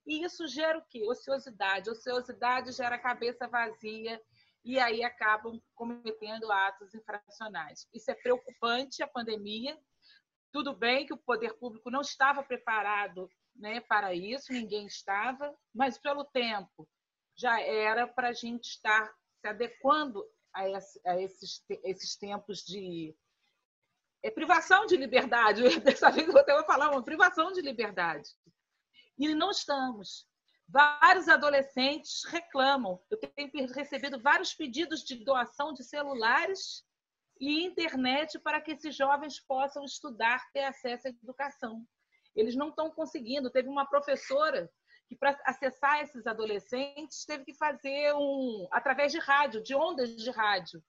E 0.06 0.24
isso 0.24 0.46
gera 0.46 0.78
o 0.78 0.84
quê? 0.88 1.02
Ociosidade. 1.04 1.90
Ociosidade 1.90 2.72
gera 2.72 2.98
cabeça 2.98 3.46
vazia 3.48 4.20
e 4.64 4.78
aí 4.78 5.02
acabam 5.02 5.60
cometendo 5.74 6.50
atos 6.50 6.94
infracionais. 6.94 7.86
Isso 7.92 8.10
é 8.10 8.14
preocupante, 8.14 9.02
a 9.02 9.08
pandemia, 9.08 9.78
tudo 10.52 10.74
bem 10.74 11.06
que 11.06 11.12
o 11.12 11.18
poder 11.18 11.54
público 11.58 11.90
não 11.90 12.00
estava 12.00 12.42
preparado 12.42 13.30
né, 13.54 13.80
para 13.80 14.14
isso, 14.14 14.52
ninguém 14.52 14.86
estava, 14.86 15.54
mas 15.74 15.98
pelo 15.98 16.24
tempo 16.24 16.88
já 17.36 17.60
era 17.60 18.06
para 18.06 18.28
a 18.28 18.32
gente 18.32 18.64
estar 18.64 19.12
se 19.40 19.46
adequando 19.46 20.24
a, 20.58 21.12
a 21.12 21.20
esses, 21.20 21.64
esses 21.84 22.16
tempos 22.16 22.58
de 22.64 23.14
é 24.22 24.30
privação 24.30 24.86
de 24.86 24.96
liberdade. 24.96 25.62
Dessa 25.80 26.10
vez 26.10 26.28
eu 26.28 26.38
até 26.38 26.52
vou 26.54 26.64
falar 26.64 26.90
uma 26.90 27.02
privação 27.02 27.52
de 27.52 27.60
liberdade. 27.60 28.28
E 29.18 29.34
não 29.34 29.50
estamos. 29.50 30.26
Vários 30.68 31.28
adolescentes 31.28 32.24
reclamam. 32.24 33.00
Eu 33.10 33.18
tenho 33.18 33.72
recebido 33.72 34.20
vários 34.20 34.54
pedidos 34.54 35.02
de 35.02 35.24
doação 35.24 35.72
de 35.72 35.82
celulares 35.82 36.84
e 37.40 37.64
internet 37.64 38.38
para 38.40 38.60
que 38.60 38.72
esses 38.72 38.94
jovens 38.94 39.40
possam 39.40 39.84
estudar, 39.84 40.44
ter 40.52 40.64
acesso 40.64 41.06
à 41.08 41.10
educação. 41.10 41.86
Eles 42.34 42.54
não 42.54 42.68
estão 42.68 42.90
conseguindo. 42.90 43.50
Teve 43.50 43.68
uma 43.68 43.88
professora 43.88 44.70
que, 45.08 45.16
para 45.16 45.38
acessar 45.44 46.02
esses 46.02 46.26
adolescentes, 46.26 47.24
teve 47.24 47.44
que 47.44 47.54
fazer 47.54 48.12
um 48.14 48.68
através 48.70 49.10
de 49.10 49.18
rádio, 49.18 49.62
de 49.62 49.74
ondas 49.74 50.14
de 50.16 50.30
rádio. 50.30 50.82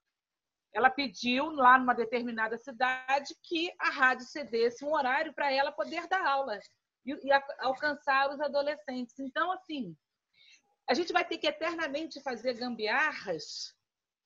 Ela 0.72 0.90
pediu 0.90 1.50
lá 1.50 1.78
numa 1.78 1.94
determinada 1.94 2.56
cidade 2.58 3.34
que 3.42 3.72
a 3.80 3.90
rádio 3.90 4.26
cedesse 4.26 4.84
um 4.84 4.92
horário 4.92 5.32
para 5.32 5.50
ela 5.50 5.72
poder 5.72 6.06
dar 6.06 6.24
aula 6.24 6.58
e, 7.04 7.12
e 7.12 7.32
alcançar 7.58 8.30
os 8.30 8.40
adolescentes. 8.40 9.18
Então, 9.18 9.50
assim, 9.52 9.96
a 10.88 10.94
gente 10.94 11.12
vai 11.12 11.24
ter 11.24 11.38
que 11.38 11.46
eternamente 11.46 12.22
fazer 12.22 12.54
gambiarras 12.54 13.74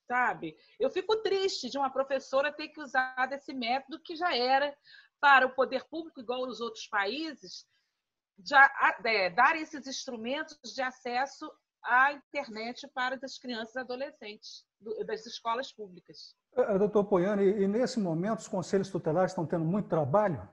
sabe? 0.07 0.57
Eu 0.79 0.91
fico 0.91 1.17
triste 1.23 1.71
de 1.71 1.79
uma 1.79 1.91
professora 1.91 2.53
ter 2.53 2.69
que 2.69 2.81
usar 2.81 3.27
desse 3.27 3.53
método 3.53 4.03
que 4.03 4.15
já 4.15 4.37
era 4.37 4.77
para 5.21 5.47
o 5.47 5.55
poder 5.55 5.85
público, 5.85 6.21
igual 6.21 6.43
os 6.43 6.61
outros 6.61 6.87
países, 6.87 7.67
já, 8.43 8.71
é, 9.05 9.31
dar 9.31 9.57
esses 9.57 9.87
instrumentos 9.87 10.57
de 10.75 10.83
acesso 10.83 11.51
a 11.83 12.13
internet 12.13 12.89
para 12.95 13.19
as 13.23 13.39
crianças 13.39 13.75
e 13.75 13.79
adolescentes 13.81 14.65
das 15.07 15.27
escolas 15.27 15.71
públicas. 15.73 16.35
É, 16.57 16.79
doutor 16.79 17.05
Poiani, 17.05 17.45
e 17.45 17.69
nesse 17.69 18.01
momento 18.01 18.41
os 18.41 18.49
conselhos 18.49 18.89
tutelares 18.89 19.33
estão 19.33 19.47
tendo 19.47 19.65
muito 19.65 19.89
trabalho? 19.89 20.49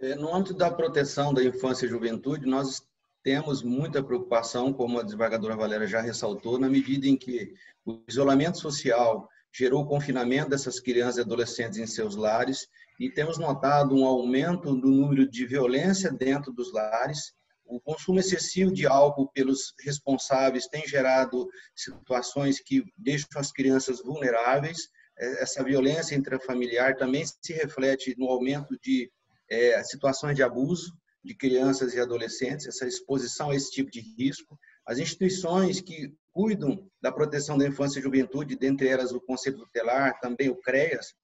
É, 0.00 0.14
no 0.16 0.34
âmbito 0.34 0.54
da 0.54 0.70
proteção 0.70 1.32
da 1.32 1.42
infância 1.42 1.86
e 1.86 1.88
juventude, 1.88 2.46
nós 2.46 2.86
temos 3.22 3.62
muita 3.62 4.02
preocupação, 4.02 4.72
como 4.72 4.98
a 4.98 5.02
desembargadora 5.02 5.56
Valéria 5.56 5.86
já 5.86 6.00
ressaltou, 6.00 6.58
na 6.58 6.68
medida 6.68 7.06
em 7.06 7.16
que 7.16 7.54
o 7.84 8.02
isolamento 8.06 8.58
social 8.58 9.28
gerou 9.52 9.82
o 9.82 9.86
confinamento 9.86 10.50
dessas 10.50 10.80
crianças 10.80 11.18
e 11.18 11.20
adolescentes 11.20 11.78
em 11.78 11.86
seus 11.86 12.16
lares 12.16 12.68
e 12.98 13.10
temos 13.10 13.38
notado 13.38 13.94
um 13.94 14.04
aumento 14.04 14.74
do 14.74 14.88
número 14.88 15.28
de 15.28 15.46
violência 15.46 16.12
dentro 16.12 16.52
dos 16.52 16.72
lares. 16.72 17.32
O 17.64 17.80
consumo 17.80 18.18
excessivo 18.18 18.72
de 18.72 18.86
álcool 18.86 19.30
pelos 19.32 19.74
responsáveis 19.80 20.66
tem 20.66 20.86
gerado 20.86 21.48
situações 21.74 22.60
que 22.60 22.84
deixam 22.96 23.28
as 23.36 23.50
crianças 23.50 24.00
vulneráveis. 24.00 24.88
É, 25.18 25.42
essa 25.42 25.64
violência 25.64 26.14
intrafamiliar 26.14 26.96
também 26.96 27.24
se 27.26 27.52
reflete 27.52 28.14
no 28.18 28.26
aumento 28.26 28.78
de 28.80 29.10
é, 29.50 29.82
situações 29.82 30.36
de 30.36 30.42
abuso 30.42 30.92
de 31.24 31.34
crianças 31.34 31.94
e 31.94 32.00
adolescentes, 32.00 32.66
essa 32.66 32.86
exposição 32.86 33.50
a 33.50 33.56
esse 33.56 33.70
tipo 33.70 33.90
de 33.90 34.00
risco. 34.18 34.58
As 34.86 34.98
instituições 34.98 35.80
que 35.80 36.12
cuidam 36.30 36.86
da 37.00 37.10
proteção 37.10 37.56
da 37.56 37.66
infância 37.66 37.98
e 37.98 38.02
juventude, 38.02 38.56
dentre 38.56 38.88
elas 38.88 39.12
o 39.12 39.20
Conselho 39.20 39.56
Tutelar, 39.56 40.20
também 40.20 40.50
o 40.50 40.60
CREAS, 40.60 41.14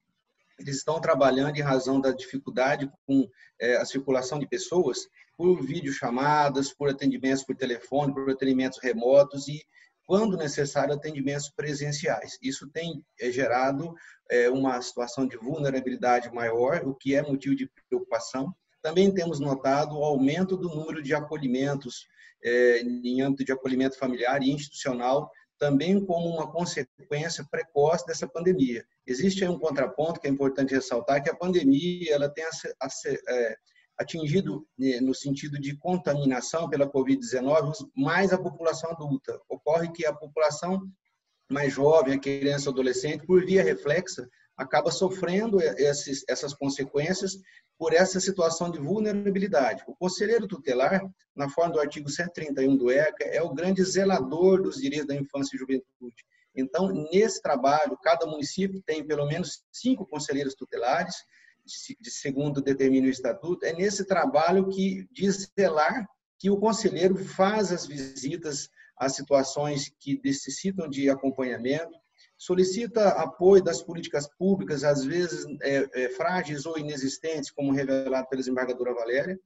eles 0.61 0.77
estão 0.77 1.01
trabalhando 1.01 1.57
em 1.57 1.63
razão 1.63 2.01
da 2.01 2.13
dificuldade 2.13 2.91
com 3.07 3.29
é, 3.61 3.77
a 3.77 3.85
circulação 3.85 4.39
de 4.39 4.47
pessoas 4.47 5.09
por 5.37 5.63
videochamadas, 5.63 6.73
por 6.73 6.91
atendimentos 6.91 7.43
por 7.43 7.57
telefone, 7.57 8.13
por 8.13 8.29
atendimentos 8.31 8.79
remotos 8.83 9.49
e, 9.49 9.65
quando 10.05 10.37
necessário, 10.37 10.93
atendimentos 10.93 11.49
presenciais. 11.49 12.37
Isso 12.43 12.69
tem 12.71 13.03
é, 13.19 13.31
gerado 13.31 13.95
é, 14.31 14.51
uma 14.51 14.81
situação 14.83 15.27
de 15.27 15.37
vulnerabilidade 15.37 16.31
maior, 16.33 16.87
o 16.87 16.95
que 16.95 17.15
é 17.15 17.23
motivo 17.23 17.57
de 17.57 17.71
preocupação. 17.89 18.55
Também 18.83 19.13
temos 19.13 19.41
notado 19.41 19.97
o 19.97 20.05
aumento 20.05 20.57
do 20.57 20.69
número 20.69 21.03
de 21.03 21.15
acolhimentos 21.15 22.07
é, 22.43 22.81
em 22.81 23.21
âmbito 23.21 23.45
de 23.45 23.53
acolhimento 23.53 23.99
familiar 23.99 24.43
e 24.43 24.51
institucional, 24.51 25.31
também 25.61 26.03
como 26.05 26.27
uma 26.27 26.51
consequência 26.51 27.47
precoce 27.51 28.07
dessa 28.07 28.27
pandemia. 28.27 28.83
Existe 29.07 29.45
aí 29.45 29.51
um 29.51 29.59
contraponto 29.59 30.19
que 30.19 30.27
é 30.27 30.31
importante 30.31 30.75
ressaltar, 30.75 31.23
que 31.23 31.29
a 31.29 31.37
pandemia 31.37 32.15
ela 32.15 32.31
tem 32.31 32.43
é, 32.45 33.57
atingido, 33.99 34.67
né, 34.79 35.01
no 35.01 35.15
sentido 35.15 35.61
de 35.61 35.77
contaminação 35.77 36.67
pela 36.67 36.91
Covid-19, 36.91 37.75
mais 37.95 38.33
a 38.33 38.39
população 38.39 38.91
adulta. 38.91 39.39
Ocorre 39.51 39.93
que 39.93 40.07
a 40.07 40.15
população 40.15 40.81
mais 41.53 41.75
jovem, 41.75 42.15
a 42.15 42.19
criança 42.19 42.71
adolescente, 42.71 43.27
por 43.27 43.45
via 43.45 43.63
reflexa, 43.63 44.27
acaba 44.61 44.91
sofrendo 44.91 45.59
esses, 45.61 46.23
essas 46.29 46.53
consequências 46.53 47.41
por 47.79 47.95
essa 47.95 48.21
situação 48.21 48.71
de 48.71 48.79
vulnerabilidade. 48.79 49.83
O 49.87 49.97
conselheiro 49.97 50.47
tutelar, 50.47 51.01
na 51.35 51.49
forma 51.49 51.73
do 51.73 51.81
artigo 51.81 52.11
131 52.11 52.77
do 52.77 52.91
ECA, 52.91 53.25
é 53.25 53.43
o 53.43 53.55
grande 53.55 53.83
zelador 53.83 54.61
dos 54.61 54.77
direitos 54.77 55.09
da 55.09 55.15
infância 55.15 55.57
e 55.57 55.59
juventude. 55.59 56.27
Então, 56.55 56.89
nesse 57.11 57.41
trabalho, 57.41 57.97
cada 58.03 58.27
município 58.27 58.83
tem 58.83 59.03
pelo 59.03 59.27
menos 59.27 59.63
cinco 59.73 60.07
conselheiros 60.07 60.55
tutelares, 60.55 61.15
de 61.65 62.11
segundo 62.11 62.61
determina 62.61 63.07
o 63.07 63.11
estatuto. 63.11 63.65
É 63.65 63.73
nesse 63.73 64.05
trabalho 64.05 64.69
que 64.69 65.09
diz 65.11 65.51
zelar 65.59 66.07
que 66.39 66.51
o 66.51 66.59
conselheiro 66.59 67.17
faz 67.17 67.73
as 67.73 67.87
visitas 67.87 68.69
às 68.97 69.15
situações 69.15 69.91
que 69.99 70.21
necessitam 70.23 70.89
de 70.89 71.09
acompanhamento, 71.09 71.97
solicita 72.41 73.11
apoio 73.11 73.63
das 73.63 73.83
políticas 73.83 74.27
públicas, 74.27 74.83
às 74.83 75.05
vezes 75.05 75.45
é, 75.61 76.05
é, 76.05 76.09
frágeis 76.09 76.65
ou 76.65 76.79
inexistentes, 76.79 77.51
como 77.51 77.71
revelado 77.71 78.27
pela 78.29 78.41
desembargadora 78.41 78.95
Valéria. 78.95 79.39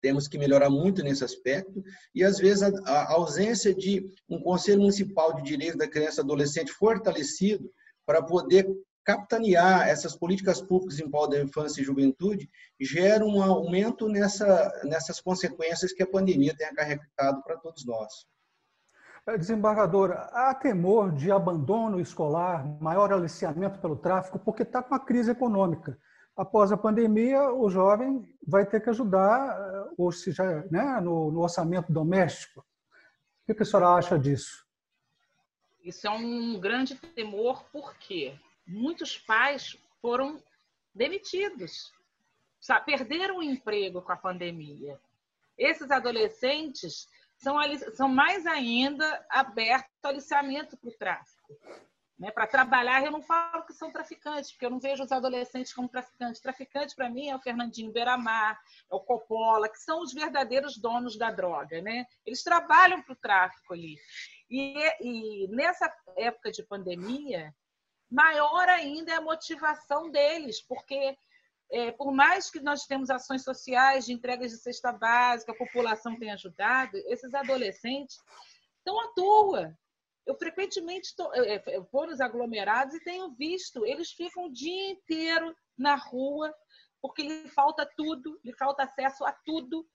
Temos 0.00 0.26
que 0.26 0.38
melhorar 0.38 0.70
muito 0.70 1.02
nesse 1.02 1.22
aspecto. 1.22 1.82
E, 2.14 2.24
às 2.24 2.38
vezes, 2.38 2.62
a, 2.62 2.70
a 2.86 3.12
ausência 3.12 3.74
de 3.74 4.10
um 4.30 4.40
Conselho 4.40 4.80
Municipal 4.80 5.34
de 5.34 5.42
Direitos 5.42 5.76
da 5.76 5.86
Criança 5.86 6.22
e 6.22 6.24
Adolescente 6.24 6.72
fortalecido 6.72 7.70
para 8.06 8.22
poder 8.22 8.66
capitanear 9.04 9.86
essas 9.86 10.16
políticas 10.16 10.62
públicas 10.62 10.98
em 10.98 11.10
prol 11.10 11.28
da 11.28 11.40
infância 11.40 11.82
e 11.82 11.84
juventude 11.84 12.48
gera 12.80 13.26
um 13.26 13.42
aumento 13.42 14.08
nessa, 14.08 14.72
nessas 14.84 15.20
consequências 15.20 15.92
que 15.92 16.02
a 16.02 16.10
pandemia 16.10 16.56
tem 16.56 16.66
acarretado 16.66 17.42
para 17.42 17.58
todos 17.58 17.84
nós. 17.84 18.26
Desembargadora, 19.34 20.30
há 20.32 20.54
temor 20.54 21.12
de 21.12 21.32
abandono 21.32 21.98
escolar, 21.98 22.64
maior 22.80 23.12
aliciamento 23.12 23.80
pelo 23.80 23.96
tráfico, 23.96 24.38
porque 24.38 24.62
está 24.62 24.80
com 24.80 24.94
a 24.94 25.00
crise 25.00 25.32
econômica. 25.32 25.98
Após 26.36 26.70
a 26.70 26.76
pandemia, 26.76 27.50
o 27.50 27.68
jovem 27.68 28.24
vai 28.46 28.64
ter 28.64 28.80
que 28.80 28.90
ajudar, 28.90 29.58
eh, 29.58 29.94
ou 29.98 30.12
seja, 30.12 30.64
né, 30.70 31.00
no, 31.00 31.32
no 31.32 31.40
orçamento 31.40 31.92
doméstico. 31.92 32.64
O 33.48 33.54
que 33.54 33.62
a 33.62 33.66
senhora 33.66 33.94
acha 33.94 34.16
disso? 34.16 34.64
Isso 35.82 36.06
é 36.06 36.10
um 36.10 36.60
grande 36.60 36.94
temor, 36.94 37.64
porque 37.72 38.38
muitos 38.66 39.18
pais 39.18 39.76
foram 40.00 40.40
demitidos, 40.94 41.92
perderam 42.84 43.38
o 43.38 43.42
emprego 43.42 44.00
com 44.02 44.12
a 44.12 44.16
pandemia. 44.16 45.00
Esses 45.58 45.90
adolescentes 45.90 47.08
são, 47.38 47.56
são 47.94 48.08
mais 48.08 48.46
ainda 48.46 49.26
abertos 49.30 49.92
ao 50.02 50.10
aliciamento 50.10 50.76
para 50.76 50.90
o 50.90 50.96
tráfico. 50.96 51.54
Né? 52.18 52.30
Para 52.30 52.46
trabalhar, 52.46 53.04
eu 53.04 53.10
não 53.10 53.22
falo 53.22 53.64
que 53.66 53.74
são 53.74 53.92
traficantes, 53.92 54.50
porque 54.50 54.64
eu 54.64 54.70
não 54.70 54.80
vejo 54.80 55.04
os 55.04 55.12
adolescentes 55.12 55.72
como 55.72 55.88
traficantes. 55.88 56.40
Traficante, 56.40 56.94
para 56.94 57.10
mim, 57.10 57.28
é 57.28 57.36
o 57.36 57.40
Fernandinho 57.40 57.92
Beiramar, 57.92 58.58
é 58.90 58.94
o 58.94 59.00
Coppola, 59.00 59.68
que 59.68 59.78
são 59.78 60.00
os 60.00 60.14
verdadeiros 60.14 60.78
donos 60.78 61.18
da 61.18 61.30
droga. 61.30 61.80
Né? 61.82 62.06
Eles 62.24 62.42
trabalham 62.42 63.02
para 63.02 63.12
o 63.12 63.16
tráfico 63.16 63.74
ali. 63.74 63.96
E, 64.48 64.78
e 65.00 65.48
nessa 65.48 65.92
época 66.16 66.50
de 66.50 66.62
pandemia, 66.62 67.54
maior 68.10 68.68
ainda 68.68 69.12
é 69.12 69.16
a 69.16 69.20
motivação 69.20 70.10
deles, 70.10 70.62
porque 70.62 71.18
é, 71.70 71.90
por 71.92 72.12
mais 72.12 72.50
que 72.50 72.60
nós 72.60 72.86
temos 72.86 73.10
ações 73.10 73.42
sociais 73.42 74.06
de 74.06 74.12
entregas 74.12 74.52
de 74.52 74.58
cesta 74.58 74.92
básica, 74.92 75.52
a 75.52 75.56
população 75.56 76.18
tem 76.18 76.30
ajudado, 76.30 76.96
esses 77.06 77.34
adolescentes 77.34 78.18
estão 78.78 79.00
à 79.00 79.08
toa. 79.08 79.78
Eu 80.24 80.34
frequentemente 80.36 81.14
tô, 81.16 81.32
eu 81.34 81.88
vou 81.92 82.06
nos 82.06 82.20
aglomerados 82.20 82.94
e 82.94 83.04
tenho 83.04 83.32
visto, 83.34 83.86
eles 83.86 84.10
ficam 84.10 84.46
o 84.46 84.52
dia 84.52 84.90
inteiro 84.90 85.54
na 85.78 85.94
rua, 85.94 86.52
porque 87.00 87.22
lhe 87.22 87.48
falta 87.48 87.88
tudo, 87.96 88.38
lhe 88.44 88.52
falta 88.52 88.84
acesso 88.84 89.24
a 89.24 89.32
tudo. 89.32 89.86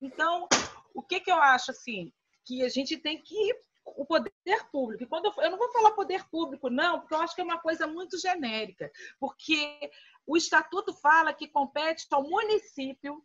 Então, 0.00 0.46
o 0.94 1.02
que, 1.02 1.20
que 1.20 1.30
eu 1.30 1.36
acho 1.36 1.72
assim? 1.72 2.12
Que 2.44 2.64
a 2.64 2.68
gente 2.68 2.96
tem 2.96 3.20
que 3.20 3.54
o 3.84 4.06
poder 4.06 4.32
público. 4.70 5.02
E 5.02 5.06
quando 5.06 5.26
eu, 5.26 5.32
eu, 5.42 5.50
não 5.50 5.58
vou 5.58 5.72
falar 5.72 5.92
poder 5.92 6.28
público, 6.28 6.70
não, 6.70 7.00
porque 7.00 7.14
eu 7.14 7.20
acho 7.20 7.34
que 7.34 7.40
é 7.40 7.44
uma 7.44 7.60
coisa 7.60 7.86
muito 7.86 8.18
genérica, 8.18 8.90
porque 9.18 9.90
o 10.26 10.36
estatuto 10.36 10.92
fala 10.94 11.32
que 11.32 11.48
compete 11.48 12.06
ao 12.10 12.22
município 12.22 13.22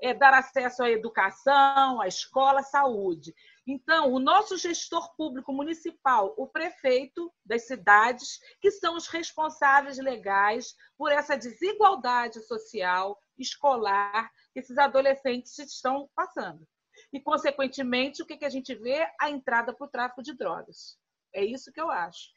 é, 0.00 0.12
dar 0.12 0.34
acesso 0.34 0.82
à 0.82 0.90
educação, 0.90 2.00
à 2.00 2.08
escola, 2.08 2.60
à 2.60 2.64
saúde. 2.64 3.32
Então, 3.64 4.12
o 4.12 4.18
nosso 4.18 4.56
gestor 4.56 5.14
público 5.14 5.52
municipal, 5.52 6.34
o 6.36 6.48
prefeito 6.48 7.32
das 7.46 7.68
cidades, 7.68 8.40
que 8.60 8.70
são 8.72 8.96
os 8.96 9.06
responsáveis 9.06 9.98
legais 9.98 10.74
por 10.98 11.12
essa 11.12 11.36
desigualdade 11.36 12.40
social, 12.42 13.16
escolar, 13.38 14.32
que 14.52 14.58
esses 14.58 14.76
adolescentes 14.76 15.56
estão 15.58 16.10
passando 16.16 16.66
e, 17.12 17.20
consequentemente, 17.20 18.22
o 18.22 18.26
que, 18.26 18.36
que 18.36 18.44
a 18.44 18.50
gente 18.50 18.74
vê? 18.74 19.06
A 19.20 19.30
entrada 19.30 19.72
para 19.72 19.86
o 19.86 19.90
tráfico 19.90 20.22
de 20.22 20.34
drogas. 20.34 20.96
É 21.34 21.44
isso 21.44 21.70
que 21.70 21.80
eu 21.80 21.90
acho. 21.90 22.30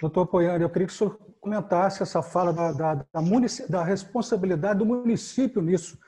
Doutor 0.00 0.26
Poiani, 0.26 0.62
eu 0.62 0.70
queria 0.70 0.86
que 0.86 0.92
o 0.92 0.96
senhor 0.96 1.18
comentasse 1.40 2.02
essa 2.02 2.22
fala 2.22 2.52
da, 2.52 2.72
da, 2.72 2.94
da, 2.94 3.20
da, 3.68 3.84
responsabilidade 3.84 4.78
do 4.78 4.86
município 4.86 5.62
nisso. 5.62 5.98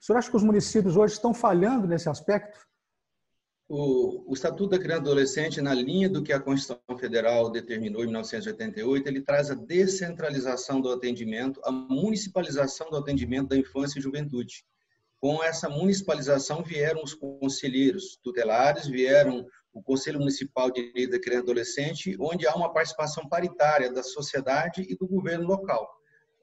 O 0.00 0.04
senhor 0.04 0.18
acha 0.18 0.30
que 0.30 0.36
os 0.36 0.42
municípios 0.42 0.96
hoje 0.96 1.14
estão 1.14 1.32
falhando 1.32 1.86
nesse 1.86 2.08
aspecto? 2.08 2.58
O, 3.68 4.30
o 4.30 4.34
Estatuto 4.34 4.70
da 4.70 4.78
Criança 4.78 5.00
e 5.00 5.02
Adolescente, 5.02 5.60
na 5.60 5.74
linha 5.74 6.08
do 6.08 6.22
que 6.22 6.32
a 6.32 6.40
Constituição 6.40 6.98
Federal 6.98 7.50
determinou 7.50 8.02
em 8.02 8.06
1988, 8.06 9.08
ele 9.08 9.22
traz 9.22 9.50
a 9.50 9.54
descentralização 9.54 10.80
do 10.80 10.90
atendimento, 10.90 11.60
a 11.64 11.72
municipalização 11.72 12.90
do 12.90 12.96
atendimento 12.96 13.48
da 13.48 13.56
infância 13.56 13.98
e 13.98 14.02
juventude 14.02 14.64
com 15.26 15.42
essa 15.42 15.68
municipalização 15.68 16.62
vieram 16.62 17.02
os 17.02 17.12
conselheiros 17.12 18.16
tutelares, 18.22 18.86
vieram 18.86 19.44
o 19.72 19.82
Conselho 19.82 20.20
Municipal 20.20 20.70
de 20.70 20.86
Direito 20.86 21.10
da 21.10 21.20
Criança 21.20 21.40
e 21.40 21.42
Adolescente, 21.42 22.16
onde 22.20 22.46
há 22.46 22.54
uma 22.54 22.72
participação 22.72 23.28
paritária 23.28 23.92
da 23.92 24.04
sociedade 24.04 24.86
e 24.88 24.96
do 24.96 25.04
governo 25.04 25.44
local. 25.44 25.84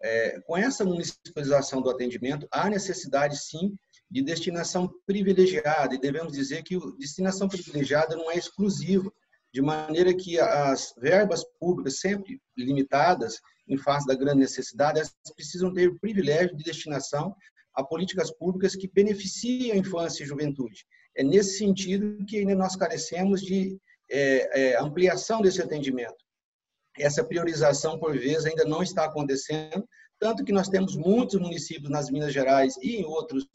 É, 0.03 0.37
com 0.41 0.57
essa 0.57 0.83
municipalização 0.83 1.81
do 1.81 1.89
atendimento, 1.89 2.45
há 2.51 2.69
necessidade, 2.69 3.37
sim, 3.37 3.73
de 4.11 4.21
destinação 4.21 4.93
privilegiada, 5.05 5.95
e 5.95 5.97
devemos 5.97 6.33
dizer 6.33 6.61
que 6.61 6.77
destinação 6.97 7.47
privilegiada 7.47 8.17
não 8.17 8.29
é 8.29 8.35
exclusiva, 8.35 9.09
de 9.53 9.61
maneira 9.61 10.13
que 10.13 10.37
as 10.41 10.93
verbas 10.97 11.45
públicas, 11.57 12.01
sempre 12.01 12.41
limitadas 12.57 13.39
em 13.65 13.77
face 13.77 14.05
da 14.05 14.13
grande 14.13 14.39
necessidade, 14.39 14.99
elas 14.99 15.15
precisam 15.37 15.71
ter 15.73 15.87
o 15.87 15.97
privilégio 15.99 16.57
de 16.57 16.65
destinação 16.65 17.33
a 17.75 17.83
políticas 17.83 18.31
públicas 18.31 18.75
que 18.75 18.87
beneficiem 18.87 19.71
a 19.71 19.77
infância 19.77 20.23
e 20.23 20.27
juventude. 20.27 20.85
É 21.15 21.23
nesse 21.23 21.57
sentido 21.57 22.25
que 22.25 22.37
ainda 22.37 22.55
nós 22.55 22.75
carecemos 22.75 23.41
de 23.41 23.77
é, 24.09 24.71
é, 24.71 24.79
ampliação 24.79 25.41
desse 25.41 25.61
atendimento. 25.61 26.15
Essa 26.97 27.23
priorização, 27.23 27.97
por 27.97 28.13
vezes, 28.17 28.45
ainda 28.45 28.65
não 28.65 28.83
está 28.83 29.05
acontecendo, 29.05 29.87
tanto 30.19 30.43
que 30.43 30.51
nós 30.51 30.69
temos 30.69 30.95
muitos 30.95 31.39
municípios 31.39 31.89
nas 31.89 32.09
Minas 32.09 32.31
Gerais 32.31 32.77
e 32.77 32.97
em 32.97 33.05
outros 33.05 33.45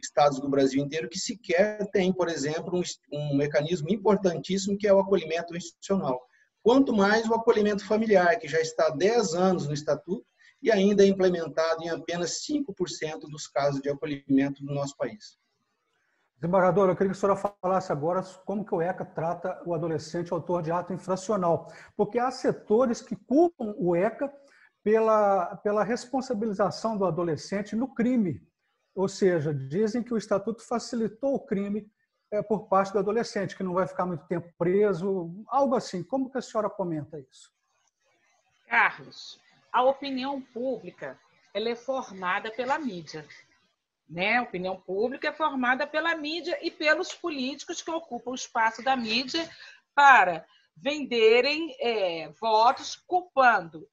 estados 0.00 0.40
do 0.40 0.48
Brasil 0.48 0.82
inteiro 0.82 1.08
que 1.08 1.18
sequer 1.18 1.86
têm, 1.90 2.12
por 2.12 2.28
exemplo, 2.28 2.80
um, 2.80 2.82
um 3.12 3.36
mecanismo 3.36 3.90
importantíssimo 3.90 4.78
que 4.78 4.86
é 4.86 4.92
o 4.92 5.00
acolhimento 5.00 5.56
institucional. 5.56 6.20
Quanto 6.62 6.94
mais 6.94 7.28
o 7.28 7.34
acolhimento 7.34 7.84
familiar, 7.84 8.38
que 8.38 8.48
já 8.48 8.60
está 8.60 8.86
há 8.86 8.90
10 8.90 9.34
anos 9.34 9.66
no 9.66 9.74
Estatuto 9.74 10.24
e 10.64 10.72
ainda 10.72 11.04
é 11.04 11.06
implementado 11.06 11.82
em 11.82 11.90
apenas 11.90 12.42
5% 12.42 13.28
dos 13.28 13.46
casos 13.46 13.82
de 13.82 13.90
acolhimento 13.90 14.64
do 14.64 14.72
nosso 14.72 14.96
país. 14.96 15.38
Desembargador, 16.36 16.88
eu 16.88 16.96
queria 16.96 17.12
que 17.12 17.18
a 17.18 17.20
senhora 17.20 17.54
falasse 17.60 17.92
agora 17.92 18.22
como 18.46 18.64
que 18.64 18.74
o 18.74 18.80
ECA 18.80 19.04
trata 19.04 19.62
o 19.66 19.74
adolescente 19.74 20.32
autor 20.32 20.62
de 20.62 20.72
ato 20.72 20.94
infracional, 20.94 21.70
porque 21.94 22.18
há 22.18 22.30
setores 22.30 23.02
que 23.02 23.14
culpam 23.14 23.74
o 23.76 23.94
ECA 23.94 24.32
pela, 24.82 25.54
pela 25.56 25.84
responsabilização 25.84 26.96
do 26.96 27.04
adolescente 27.04 27.76
no 27.76 27.94
crime, 27.94 28.42
ou 28.94 29.06
seja, 29.06 29.52
dizem 29.52 30.02
que 30.02 30.14
o 30.14 30.18
Estatuto 30.18 30.66
facilitou 30.66 31.34
o 31.34 31.40
crime 31.40 31.86
é, 32.30 32.42
por 32.42 32.68
parte 32.68 32.90
do 32.90 33.00
adolescente, 33.00 33.54
que 33.54 33.62
não 33.62 33.74
vai 33.74 33.86
ficar 33.86 34.06
muito 34.06 34.26
tempo 34.26 34.50
preso, 34.56 35.30
algo 35.46 35.74
assim. 35.74 36.02
Como 36.02 36.30
que 36.30 36.38
a 36.38 36.42
senhora 36.42 36.70
comenta 36.70 37.18
isso? 37.18 37.52
Carlos, 38.66 39.38
a 39.74 39.82
opinião 39.82 40.40
pública 40.40 41.18
ela 41.52 41.68
é 41.68 41.74
formada 41.74 42.48
pela 42.52 42.78
mídia. 42.78 43.26
Né? 44.08 44.38
A 44.38 44.42
opinião 44.42 44.80
pública 44.80 45.28
é 45.28 45.32
formada 45.32 45.84
pela 45.84 46.14
mídia 46.14 46.56
e 46.62 46.70
pelos 46.70 47.12
políticos 47.12 47.82
que 47.82 47.90
ocupam 47.90 48.30
o 48.30 48.36
espaço 48.36 48.82
da 48.84 48.96
mídia 48.96 49.50
para 49.92 50.46
venderem 50.76 51.76
é, 51.80 52.28
votos 52.40 52.94
culpando 53.06 53.88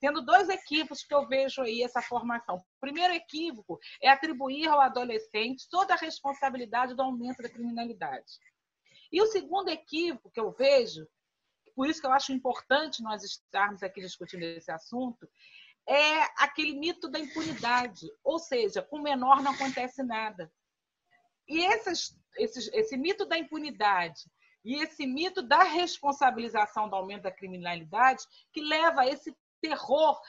tendo 0.00 0.22
dois 0.22 0.48
equívocos 0.48 1.02
que 1.02 1.14
eu 1.14 1.26
vejo 1.26 1.60
aí 1.60 1.82
essa 1.82 2.00
formação. 2.00 2.56
O 2.56 2.80
primeiro 2.80 3.12
equívoco 3.12 3.78
é 4.00 4.08
atribuir 4.08 4.66
ao 4.66 4.80
adolescente 4.80 5.68
toda 5.68 5.92
a 5.92 5.98
responsabilidade 5.98 6.94
do 6.94 7.02
aumento 7.02 7.42
da 7.42 7.48
criminalidade. 7.48 8.38
E 9.10 9.20
o 9.20 9.26
segundo 9.26 9.68
equívoco 9.68 10.30
que 10.30 10.40
eu 10.40 10.50
vejo, 10.52 11.06
por 11.74 11.88
isso 11.88 12.00
que 12.00 12.06
eu 12.06 12.12
acho 12.12 12.32
importante 12.32 13.02
nós 13.02 13.22
estarmos 13.22 13.82
aqui 13.82 14.00
discutindo 14.00 14.42
esse 14.42 14.70
assunto, 14.70 15.28
é 15.88 16.22
aquele 16.36 16.74
mito 16.74 17.08
da 17.08 17.18
impunidade, 17.18 18.06
ou 18.22 18.38
seja, 18.38 18.82
com 18.82 18.98
o 18.98 19.02
menor 19.02 19.42
não 19.42 19.52
acontece 19.52 20.02
nada. 20.02 20.52
E 21.48 21.64
esses, 21.64 22.16
esses, 22.36 22.68
esse 22.72 22.96
mito 22.96 23.26
da 23.26 23.36
impunidade 23.36 24.22
e 24.64 24.76
esse 24.82 25.06
mito 25.06 25.42
da 25.42 25.62
responsabilização 25.64 26.88
do 26.88 26.94
aumento 26.94 27.22
da 27.22 27.32
criminalidade 27.32 28.24
que 28.52 28.60
leva 28.60 29.02
a 29.02 29.08
esse 29.08 29.36
terror 29.60 30.20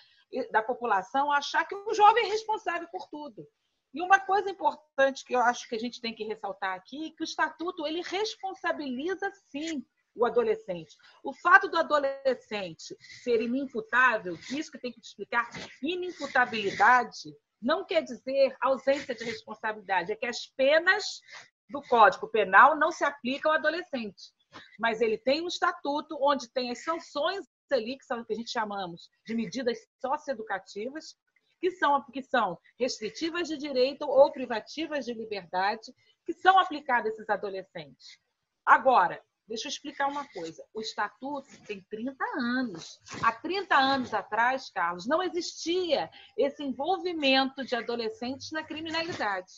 da 0.52 0.64
população 0.64 1.32
achar 1.32 1.66
que 1.66 1.76
o 1.76 1.94
jovem 1.94 2.26
é 2.26 2.30
responsável 2.30 2.88
por 2.90 3.08
tudo. 3.08 3.48
E 3.94 4.02
uma 4.02 4.20
coisa 4.20 4.50
importante 4.50 5.24
que 5.24 5.36
eu 5.36 5.40
acho 5.40 5.70
que 5.70 5.76
a 5.76 5.80
gente 5.80 6.02
tem 6.02 6.16
que 6.16 6.24
ressaltar 6.24 6.76
aqui, 6.76 7.12
que 7.12 7.22
o 7.22 7.24
estatuto 7.24 7.86
ele 7.86 8.02
responsabiliza 8.02 9.32
sim 9.50 9.86
o 10.16 10.26
adolescente. 10.26 10.96
O 11.24 11.34
fato 11.34 11.68
do 11.68 11.78
adolescente 11.78 12.96
ser 13.24 13.42
inimputável, 13.42 14.38
isso 14.52 14.72
que 14.72 14.80
tem 14.80 14.92
que 14.92 15.00
explicar, 15.00 15.50
inimputabilidade 15.82 17.36
não 17.62 17.86
quer 17.86 18.02
dizer 18.02 18.56
ausência 18.62 19.16
de 19.16 19.24
responsabilidade, 19.24 20.12
é 20.12 20.16
que 20.16 20.26
as 20.26 20.46
penas 20.48 21.22
do 21.70 21.82
Código 21.82 22.28
Penal 22.28 22.78
não 22.78 22.92
se 22.92 23.06
aplicam 23.06 23.52
ao 23.52 23.58
adolescente. 23.58 24.32
Mas 24.78 25.02
ele 25.02 25.18
tem 25.18 25.42
um 25.42 25.48
estatuto 25.48 26.18
onde 26.22 26.52
tem 26.52 26.70
as 26.72 26.84
sanções 26.84 27.46
ali, 27.72 27.98
que 27.98 28.06
são 28.06 28.20
o 28.20 28.26
que 28.26 28.34
a 28.34 28.36
gente 28.36 28.52
chamamos 28.52 29.10
de 29.26 29.34
medidas 29.34 29.80
socioeducativas, 30.00 31.16
que 31.60 31.72
são, 31.72 32.04
que 32.12 32.22
são 32.22 32.60
restritivas 32.78 33.48
de 33.48 33.58
direito 33.58 34.06
ou 34.08 34.32
privativas 34.32 35.06
de 35.06 35.14
liberdade, 35.14 35.94
que 36.26 36.34
são 36.34 36.60
aplicadas 36.60 37.12
a 37.12 37.16
esses 37.16 37.30
adolescentes. 37.30 38.20
Agora, 38.66 39.24
deixa 39.48 39.68
eu 39.68 39.70
explicar 39.70 40.08
uma 40.08 40.28
coisa. 40.30 40.64
O 40.74 40.82
Estatuto 40.82 41.50
tem 41.66 41.82
30 41.90 42.24
anos. 42.38 43.00
Há 43.22 43.32
30 43.32 43.76
anos 43.76 44.14
atrás, 44.14 44.70
Carlos, 44.72 45.08
não 45.08 45.22
existia 45.22 46.10
esse 46.38 46.64
envolvimento 46.64 47.64
de 47.66 47.76
adolescentes 47.76 48.52
na 48.52 48.64
criminalidade. 48.64 49.52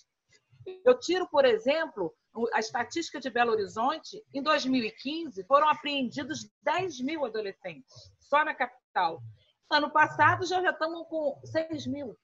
Eu 0.83 0.99
tiro, 0.99 1.27
por 1.29 1.45
exemplo, 1.45 2.13
a 2.53 2.59
estatística 2.59 3.19
de 3.19 3.29
Belo 3.29 3.51
Horizonte, 3.51 4.21
em 4.33 4.41
2015, 4.41 5.45
foram 5.45 5.69
apreendidos 5.69 6.49
10 6.63 7.01
mil 7.01 7.23
adolescentes, 7.23 8.11
só 8.19 8.43
na 8.43 8.53
capital. 8.53 9.21
Ano 9.71 9.91
passado 9.91 10.45
já, 10.45 10.61
estamos 10.69 11.07
com 11.07 11.39
6 11.45 11.87
mil. 11.87 12.17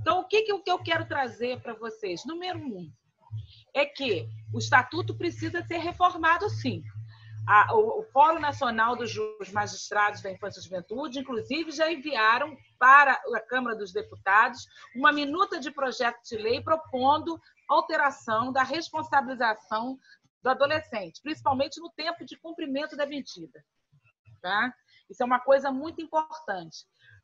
Então, 0.00 0.20
o 0.20 0.24
que, 0.28 0.42
que 0.42 0.70
eu 0.70 0.78
quero 0.78 1.08
trazer 1.08 1.60
para 1.60 1.74
vocês? 1.74 2.24
Número 2.24 2.58
um, 2.58 2.92
é 3.76 3.84
que 3.84 4.26
o 4.54 4.58
estatuto 4.58 5.14
precisa 5.14 5.62
ser 5.62 5.76
reformado, 5.76 6.48
sim. 6.48 6.82
A, 7.46 7.74
o, 7.74 8.00
o 8.00 8.02
Fórum 8.04 8.40
Nacional 8.40 8.96
dos 8.96 9.14
Magistrados 9.52 10.22
da 10.22 10.32
Infância 10.32 10.58
e 10.58 10.62
Juventude, 10.62 11.18
inclusive, 11.18 11.70
já 11.70 11.92
enviaram 11.92 12.56
para 12.78 13.12
a 13.12 13.40
Câmara 13.40 13.76
dos 13.76 13.92
Deputados 13.92 14.66
uma 14.96 15.12
minuta 15.12 15.60
de 15.60 15.70
projeto 15.70 16.18
de 16.24 16.38
lei 16.38 16.62
propondo 16.62 17.38
alteração 17.68 18.50
da 18.50 18.62
responsabilização 18.62 19.98
do 20.42 20.48
adolescente, 20.48 21.20
principalmente 21.22 21.78
no 21.78 21.90
tempo 21.90 22.24
de 22.24 22.36
cumprimento 22.38 22.96
da 22.96 23.04
medida. 23.06 23.62
Tá? 24.40 24.72
Isso 25.10 25.22
é 25.22 25.26
uma 25.26 25.40
coisa 25.40 25.70
muito 25.70 26.00
importante, 26.00 26.78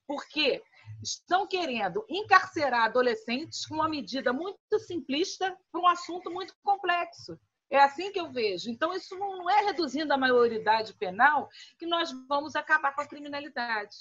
porque 0.07 0.62
estão 1.03 1.47
querendo 1.47 2.05
encarcerar 2.09 2.85
adolescentes 2.85 3.67
com 3.67 3.75
uma 3.77 3.88
medida 3.88 4.33
muito 4.33 4.79
simplista 4.79 5.57
para 5.71 5.81
um 5.81 5.87
assunto 5.87 6.31
muito 6.31 6.55
complexo. 6.62 7.38
É 7.71 7.79
assim 7.79 8.12
que 8.12 8.21
eu 8.21 8.31
vejo. 8.31 8.71
Então, 8.71 8.93
isso 8.93 9.17
não 9.17 9.49
é 9.49 9.65
reduzindo 9.65 10.12
a 10.12 10.19
maioridade 10.19 10.93
penal 10.95 11.49
que 11.79 11.87
nós 11.87 12.12
vamos 12.29 12.55
acabar 12.55 12.95
com 12.95 13.01
a 13.01 13.07
criminalidade. 13.07 13.97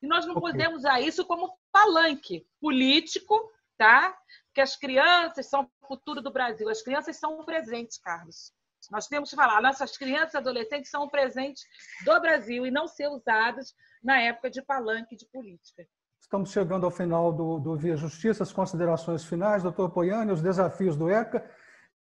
E 0.00 0.06
nós 0.06 0.24
não 0.24 0.36
okay. 0.36 0.52
podemos 0.52 0.78
usar 0.78 1.00
isso 1.00 1.26
como 1.26 1.58
palanque 1.72 2.46
político, 2.60 3.52
tá? 3.76 4.16
Porque 4.46 4.60
as 4.60 4.76
crianças 4.76 5.46
são 5.46 5.68
o 5.82 5.86
futuro 5.86 6.22
do 6.22 6.30
Brasil. 6.30 6.68
As 6.68 6.82
crianças 6.82 7.16
são 7.16 7.38
o 7.38 7.44
presente, 7.44 8.00
Carlos. 8.00 8.52
Nós 8.90 9.08
temos 9.08 9.30
que 9.30 9.36
falar, 9.36 9.60
nossas 9.60 9.96
crianças 9.96 10.34
e 10.34 10.38
adolescentes 10.38 10.90
são 10.90 11.02
o 11.02 11.10
presente 11.10 11.62
do 12.04 12.18
Brasil 12.20 12.64
e 12.64 12.70
não 12.70 12.86
ser 12.86 13.08
usadas 13.08 13.74
na 14.02 14.20
época 14.20 14.48
de 14.48 14.62
palanque 14.62 15.16
de 15.16 15.26
política. 15.26 15.86
Estamos 16.30 16.52
chegando 16.52 16.86
ao 16.86 16.92
final 16.92 17.32
do, 17.32 17.58
do 17.58 17.76
Via 17.76 17.96
Justiça, 17.96 18.44
as 18.44 18.52
considerações 18.52 19.24
finais. 19.24 19.64
Doutor 19.64 19.90
Poiani, 19.90 20.30
os 20.30 20.40
desafios 20.40 20.94
do 20.96 21.10
ECA 21.10 21.44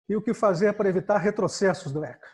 e 0.09 0.13
o 0.13 0.21
que 0.21 0.33
fazer 0.33 0.73
para 0.73 0.89
evitar 0.89 1.19
retrocessos 1.19 1.93
do 1.93 2.03
ECA? 2.03 2.27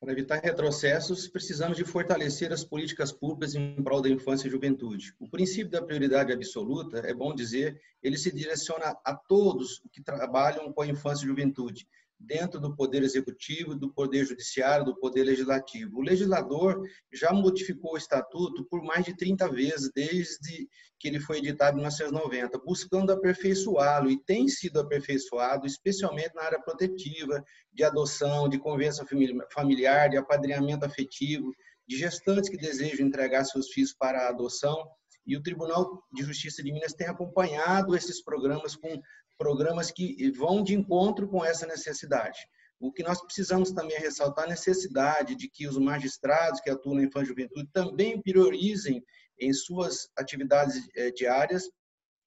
Para 0.00 0.10
evitar 0.10 0.40
retrocessos, 0.40 1.28
precisamos 1.28 1.76
de 1.76 1.84
fortalecer 1.84 2.50
as 2.50 2.64
políticas 2.64 3.12
públicas 3.12 3.54
em 3.54 3.74
prol 3.82 4.00
da 4.00 4.08
infância 4.08 4.48
e 4.48 4.50
juventude. 4.50 5.14
O 5.20 5.28
princípio 5.28 5.70
da 5.70 5.82
prioridade 5.82 6.32
absoluta, 6.32 7.00
é 7.00 7.12
bom 7.12 7.34
dizer, 7.34 7.78
ele 8.02 8.16
se 8.16 8.34
direciona 8.34 8.96
a 9.04 9.14
todos 9.14 9.82
que 9.92 10.02
trabalham 10.02 10.72
com 10.72 10.80
a 10.80 10.86
infância 10.86 11.26
e 11.26 11.28
juventude, 11.28 11.86
dentro 12.24 12.60
do 12.60 12.74
Poder 12.74 13.02
Executivo, 13.02 13.74
do 13.74 13.92
Poder 13.92 14.24
Judiciário, 14.24 14.84
do 14.84 14.96
Poder 14.96 15.24
Legislativo. 15.24 15.98
O 15.98 16.02
legislador 16.02 16.80
já 17.12 17.32
modificou 17.32 17.94
o 17.94 17.96
Estatuto 17.96 18.64
por 18.66 18.82
mais 18.82 19.04
de 19.04 19.16
30 19.16 19.48
vezes, 19.48 19.90
desde 19.94 20.68
que 20.98 21.08
ele 21.08 21.18
foi 21.18 21.38
editado 21.38 21.72
em 21.72 21.80
1990, 21.80 22.58
buscando 22.64 23.12
aperfeiçoá-lo, 23.12 24.10
e 24.10 24.22
tem 24.22 24.46
sido 24.48 24.78
aperfeiçoado, 24.78 25.66
especialmente 25.66 26.34
na 26.34 26.42
área 26.42 26.60
protetiva, 26.60 27.44
de 27.72 27.82
adoção, 27.82 28.48
de 28.48 28.58
convenção 28.58 29.04
familiar, 29.52 30.08
de 30.08 30.16
apadrinhamento 30.16 30.86
afetivo, 30.86 31.52
de 31.88 31.96
gestantes 31.96 32.48
que 32.48 32.56
desejam 32.56 33.06
entregar 33.06 33.44
seus 33.44 33.68
filhos 33.68 33.92
para 33.92 34.20
a 34.20 34.28
adoção. 34.28 34.76
E 35.26 35.36
o 35.36 35.42
Tribunal 35.42 36.02
de 36.12 36.22
Justiça 36.22 36.62
de 36.62 36.72
Minas 36.72 36.94
tem 36.94 37.06
acompanhado 37.06 37.96
esses 37.96 38.22
programas 38.22 38.76
com 38.76 39.00
programas 39.42 39.90
que 39.90 40.30
vão 40.30 40.62
de 40.62 40.72
encontro 40.72 41.26
com 41.26 41.44
essa 41.44 41.66
necessidade. 41.66 42.38
O 42.78 42.92
que 42.92 43.02
nós 43.02 43.20
precisamos 43.20 43.72
também 43.72 43.96
é 43.96 43.98
ressaltar 43.98 44.44
a 44.44 44.48
necessidade 44.48 45.34
de 45.34 45.48
que 45.48 45.66
os 45.66 45.76
magistrados 45.76 46.60
que 46.60 46.70
atuam 46.70 46.94
na 46.94 47.02
infância 47.02 47.24
e 47.24 47.28
juventude 47.28 47.68
também 47.72 48.22
priorizem 48.22 49.02
em 49.40 49.52
suas 49.52 50.08
atividades 50.16 50.88
eh, 50.94 51.10
diárias 51.10 51.64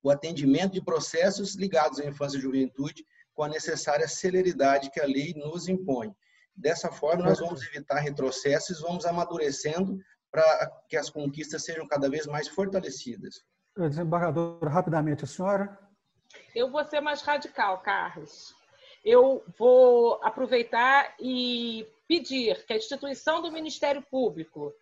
o 0.03 0.11
atendimento 0.11 0.73
de 0.73 0.83
processos 0.83 1.55
ligados 1.55 2.01
à 2.01 2.05
infância 2.05 2.37
e 2.37 2.41
juventude, 2.41 3.03
com 3.33 3.43
a 3.43 3.49
necessária 3.49 4.07
celeridade 4.07 4.91
que 4.91 4.99
a 4.99 5.05
lei 5.05 5.33
nos 5.35 5.69
impõe. 5.69 6.13
Dessa 6.53 6.91
forma, 6.91 7.23
nós 7.23 7.39
vamos 7.39 7.65
evitar 7.65 7.99
retrocessos, 7.99 8.81
vamos 8.81 9.05
amadurecendo 9.05 9.97
para 10.29 10.69
que 10.89 10.97
as 10.97 11.09
conquistas 11.09 11.63
sejam 11.63 11.87
cada 11.87 12.09
vez 12.09 12.27
mais 12.27 12.47
fortalecidas. 12.49 13.41
Desembargador, 13.77 14.63
rapidamente, 14.65 15.23
a 15.23 15.27
senhora. 15.27 15.84
Eu 16.55 16.71
vou 16.71 16.85
ser 16.85 17.01
mais 17.01 17.21
radical, 17.21 17.79
Carlos. 17.79 18.55
Eu 19.03 19.43
vou 19.59 20.21
aproveitar 20.23 21.13
e 21.19 21.85
pedir 22.07 22.65
que 22.65 22.71
a 22.71 22.77
instituição 22.77 23.41
do 23.41 23.51
Ministério 23.51 24.01
Público 24.01 24.73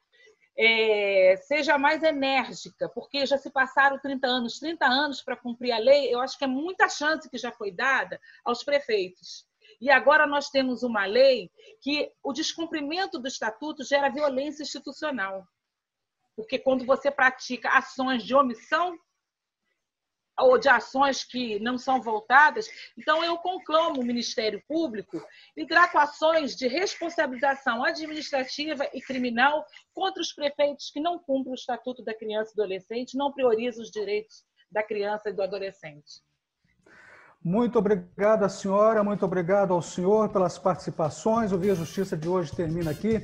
é, 0.55 1.36
seja 1.47 1.75
mais 1.79 2.03
enérgica, 2.03 2.88
porque 2.89 3.25
já 3.25 3.39
se 3.39 3.49
passaram 3.49 3.97
30 3.97 4.27
anos, 4.27 4.59
30 4.59 4.86
anos 4.86 5.23
para 5.23 5.36
cumprir 5.36 5.71
a 5.71 5.79
lei, 5.79 6.13
eu 6.13 6.19
acho 6.19 6.38
que 6.38 6.43
é 6.43 6.47
muita 6.47 6.88
chance 6.88 7.27
que 7.27 7.39
já 7.39 7.51
foi 7.51 7.71
dada 7.71 8.21
aos 8.45 8.63
prefeitos. 8.63 9.47
E 9.81 9.89
agora 9.89 10.27
nós 10.27 10.51
temos 10.51 10.83
uma 10.83 11.07
lei 11.07 11.49
que 11.81 12.12
o 12.21 12.31
descumprimento 12.31 13.17
do 13.17 13.27
estatuto 13.27 13.83
gera 13.83 14.09
violência 14.09 14.62
institucional. 14.62 15.43
Porque 16.36 16.59
quando 16.59 16.86
você 16.86 17.09
pratica 17.09 17.69
ações 17.69 18.23
de 18.23 18.36
omissão 18.36 18.95
ou 20.39 20.57
de 20.57 20.67
ações 20.67 21.23
que 21.23 21.59
não 21.59 21.77
são 21.77 22.01
voltadas, 22.01 22.67
então 22.97 23.23
eu 23.23 23.37
conclamo 23.37 24.01
o 24.01 24.05
Ministério 24.05 24.61
Público 24.67 25.21
ligar 25.55 25.91
com 25.91 25.99
ações 25.99 26.55
de 26.55 26.67
responsabilização 26.67 27.83
administrativa 27.83 28.87
e 28.93 29.01
criminal 29.01 29.65
contra 29.93 30.21
os 30.21 30.33
prefeitos 30.33 30.89
que 30.89 30.99
não 30.99 31.19
cumprem 31.19 31.51
o 31.51 31.55
Estatuto 31.55 32.03
da 32.03 32.13
Criança 32.13 32.51
e 32.51 32.55
do 32.55 32.63
Adolescente, 32.63 33.17
não 33.17 33.31
priorizam 33.31 33.83
os 33.83 33.91
direitos 33.91 34.43
da 34.71 34.81
criança 34.81 35.29
e 35.29 35.33
do 35.33 35.43
adolescente. 35.43 36.23
Muito 37.43 37.77
obrigado 37.77 38.49
senhora, 38.49 39.03
muito 39.03 39.25
obrigado 39.25 39.73
ao 39.73 39.81
senhor 39.81 40.29
pelas 40.29 40.57
participações. 40.57 41.51
O 41.51 41.57
Via 41.57 41.75
Justiça 41.75 42.15
de 42.15 42.27
hoje 42.27 42.55
termina 42.55 42.91
aqui. 42.91 43.21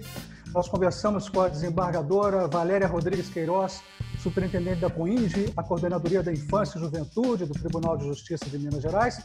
Nós 0.54 0.68
conversamos 0.68 1.30
com 1.30 1.40
a 1.40 1.48
desembargadora 1.48 2.46
Valéria 2.48 2.86
Rodrigues 2.86 3.30
Queiroz, 3.30 3.82
superintendente 4.20 4.82
da 4.82 4.90
COINGE, 4.90 5.52
a 5.56 5.64
Coordenadoria 5.64 6.22
da 6.22 6.32
Infância 6.32 6.78
e 6.78 6.82
Juventude 6.82 7.46
do 7.46 7.54
Tribunal 7.54 7.98
de 7.98 8.06
Justiça 8.06 8.46
de 8.46 8.58
Minas 8.58 8.82
Gerais, 8.82 9.22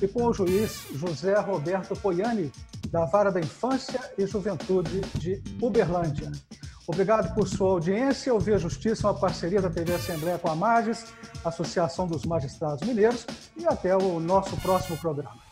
e 0.00 0.08
com 0.08 0.24
o 0.24 0.32
juiz 0.32 0.86
José 0.94 1.38
Roberto 1.38 1.94
Poiani, 1.96 2.50
da 2.90 3.04
Vara 3.04 3.30
da 3.30 3.40
Infância 3.40 4.00
e 4.16 4.26
Juventude 4.26 5.00
de 5.16 5.42
Uberlândia. 5.60 6.32
Obrigado 6.86 7.34
por 7.34 7.46
sua 7.46 7.72
audiência. 7.72 8.34
O 8.34 8.40
Via 8.40 8.56
Justiça 8.56 9.06
é 9.06 9.10
uma 9.10 9.18
parceria 9.18 9.60
da 9.60 9.68
TV 9.68 9.92
Assembleia 9.94 10.38
com 10.38 10.50
a 10.50 10.54
Magis, 10.54 11.04
Associação 11.44 12.06
dos 12.06 12.24
Magistrados 12.24 12.86
Mineiros, 12.86 13.26
e 13.56 13.66
até 13.66 13.94
o 13.94 14.18
nosso 14.18 14.56
próximo 14.56 14.96
programa. 14.96 15.47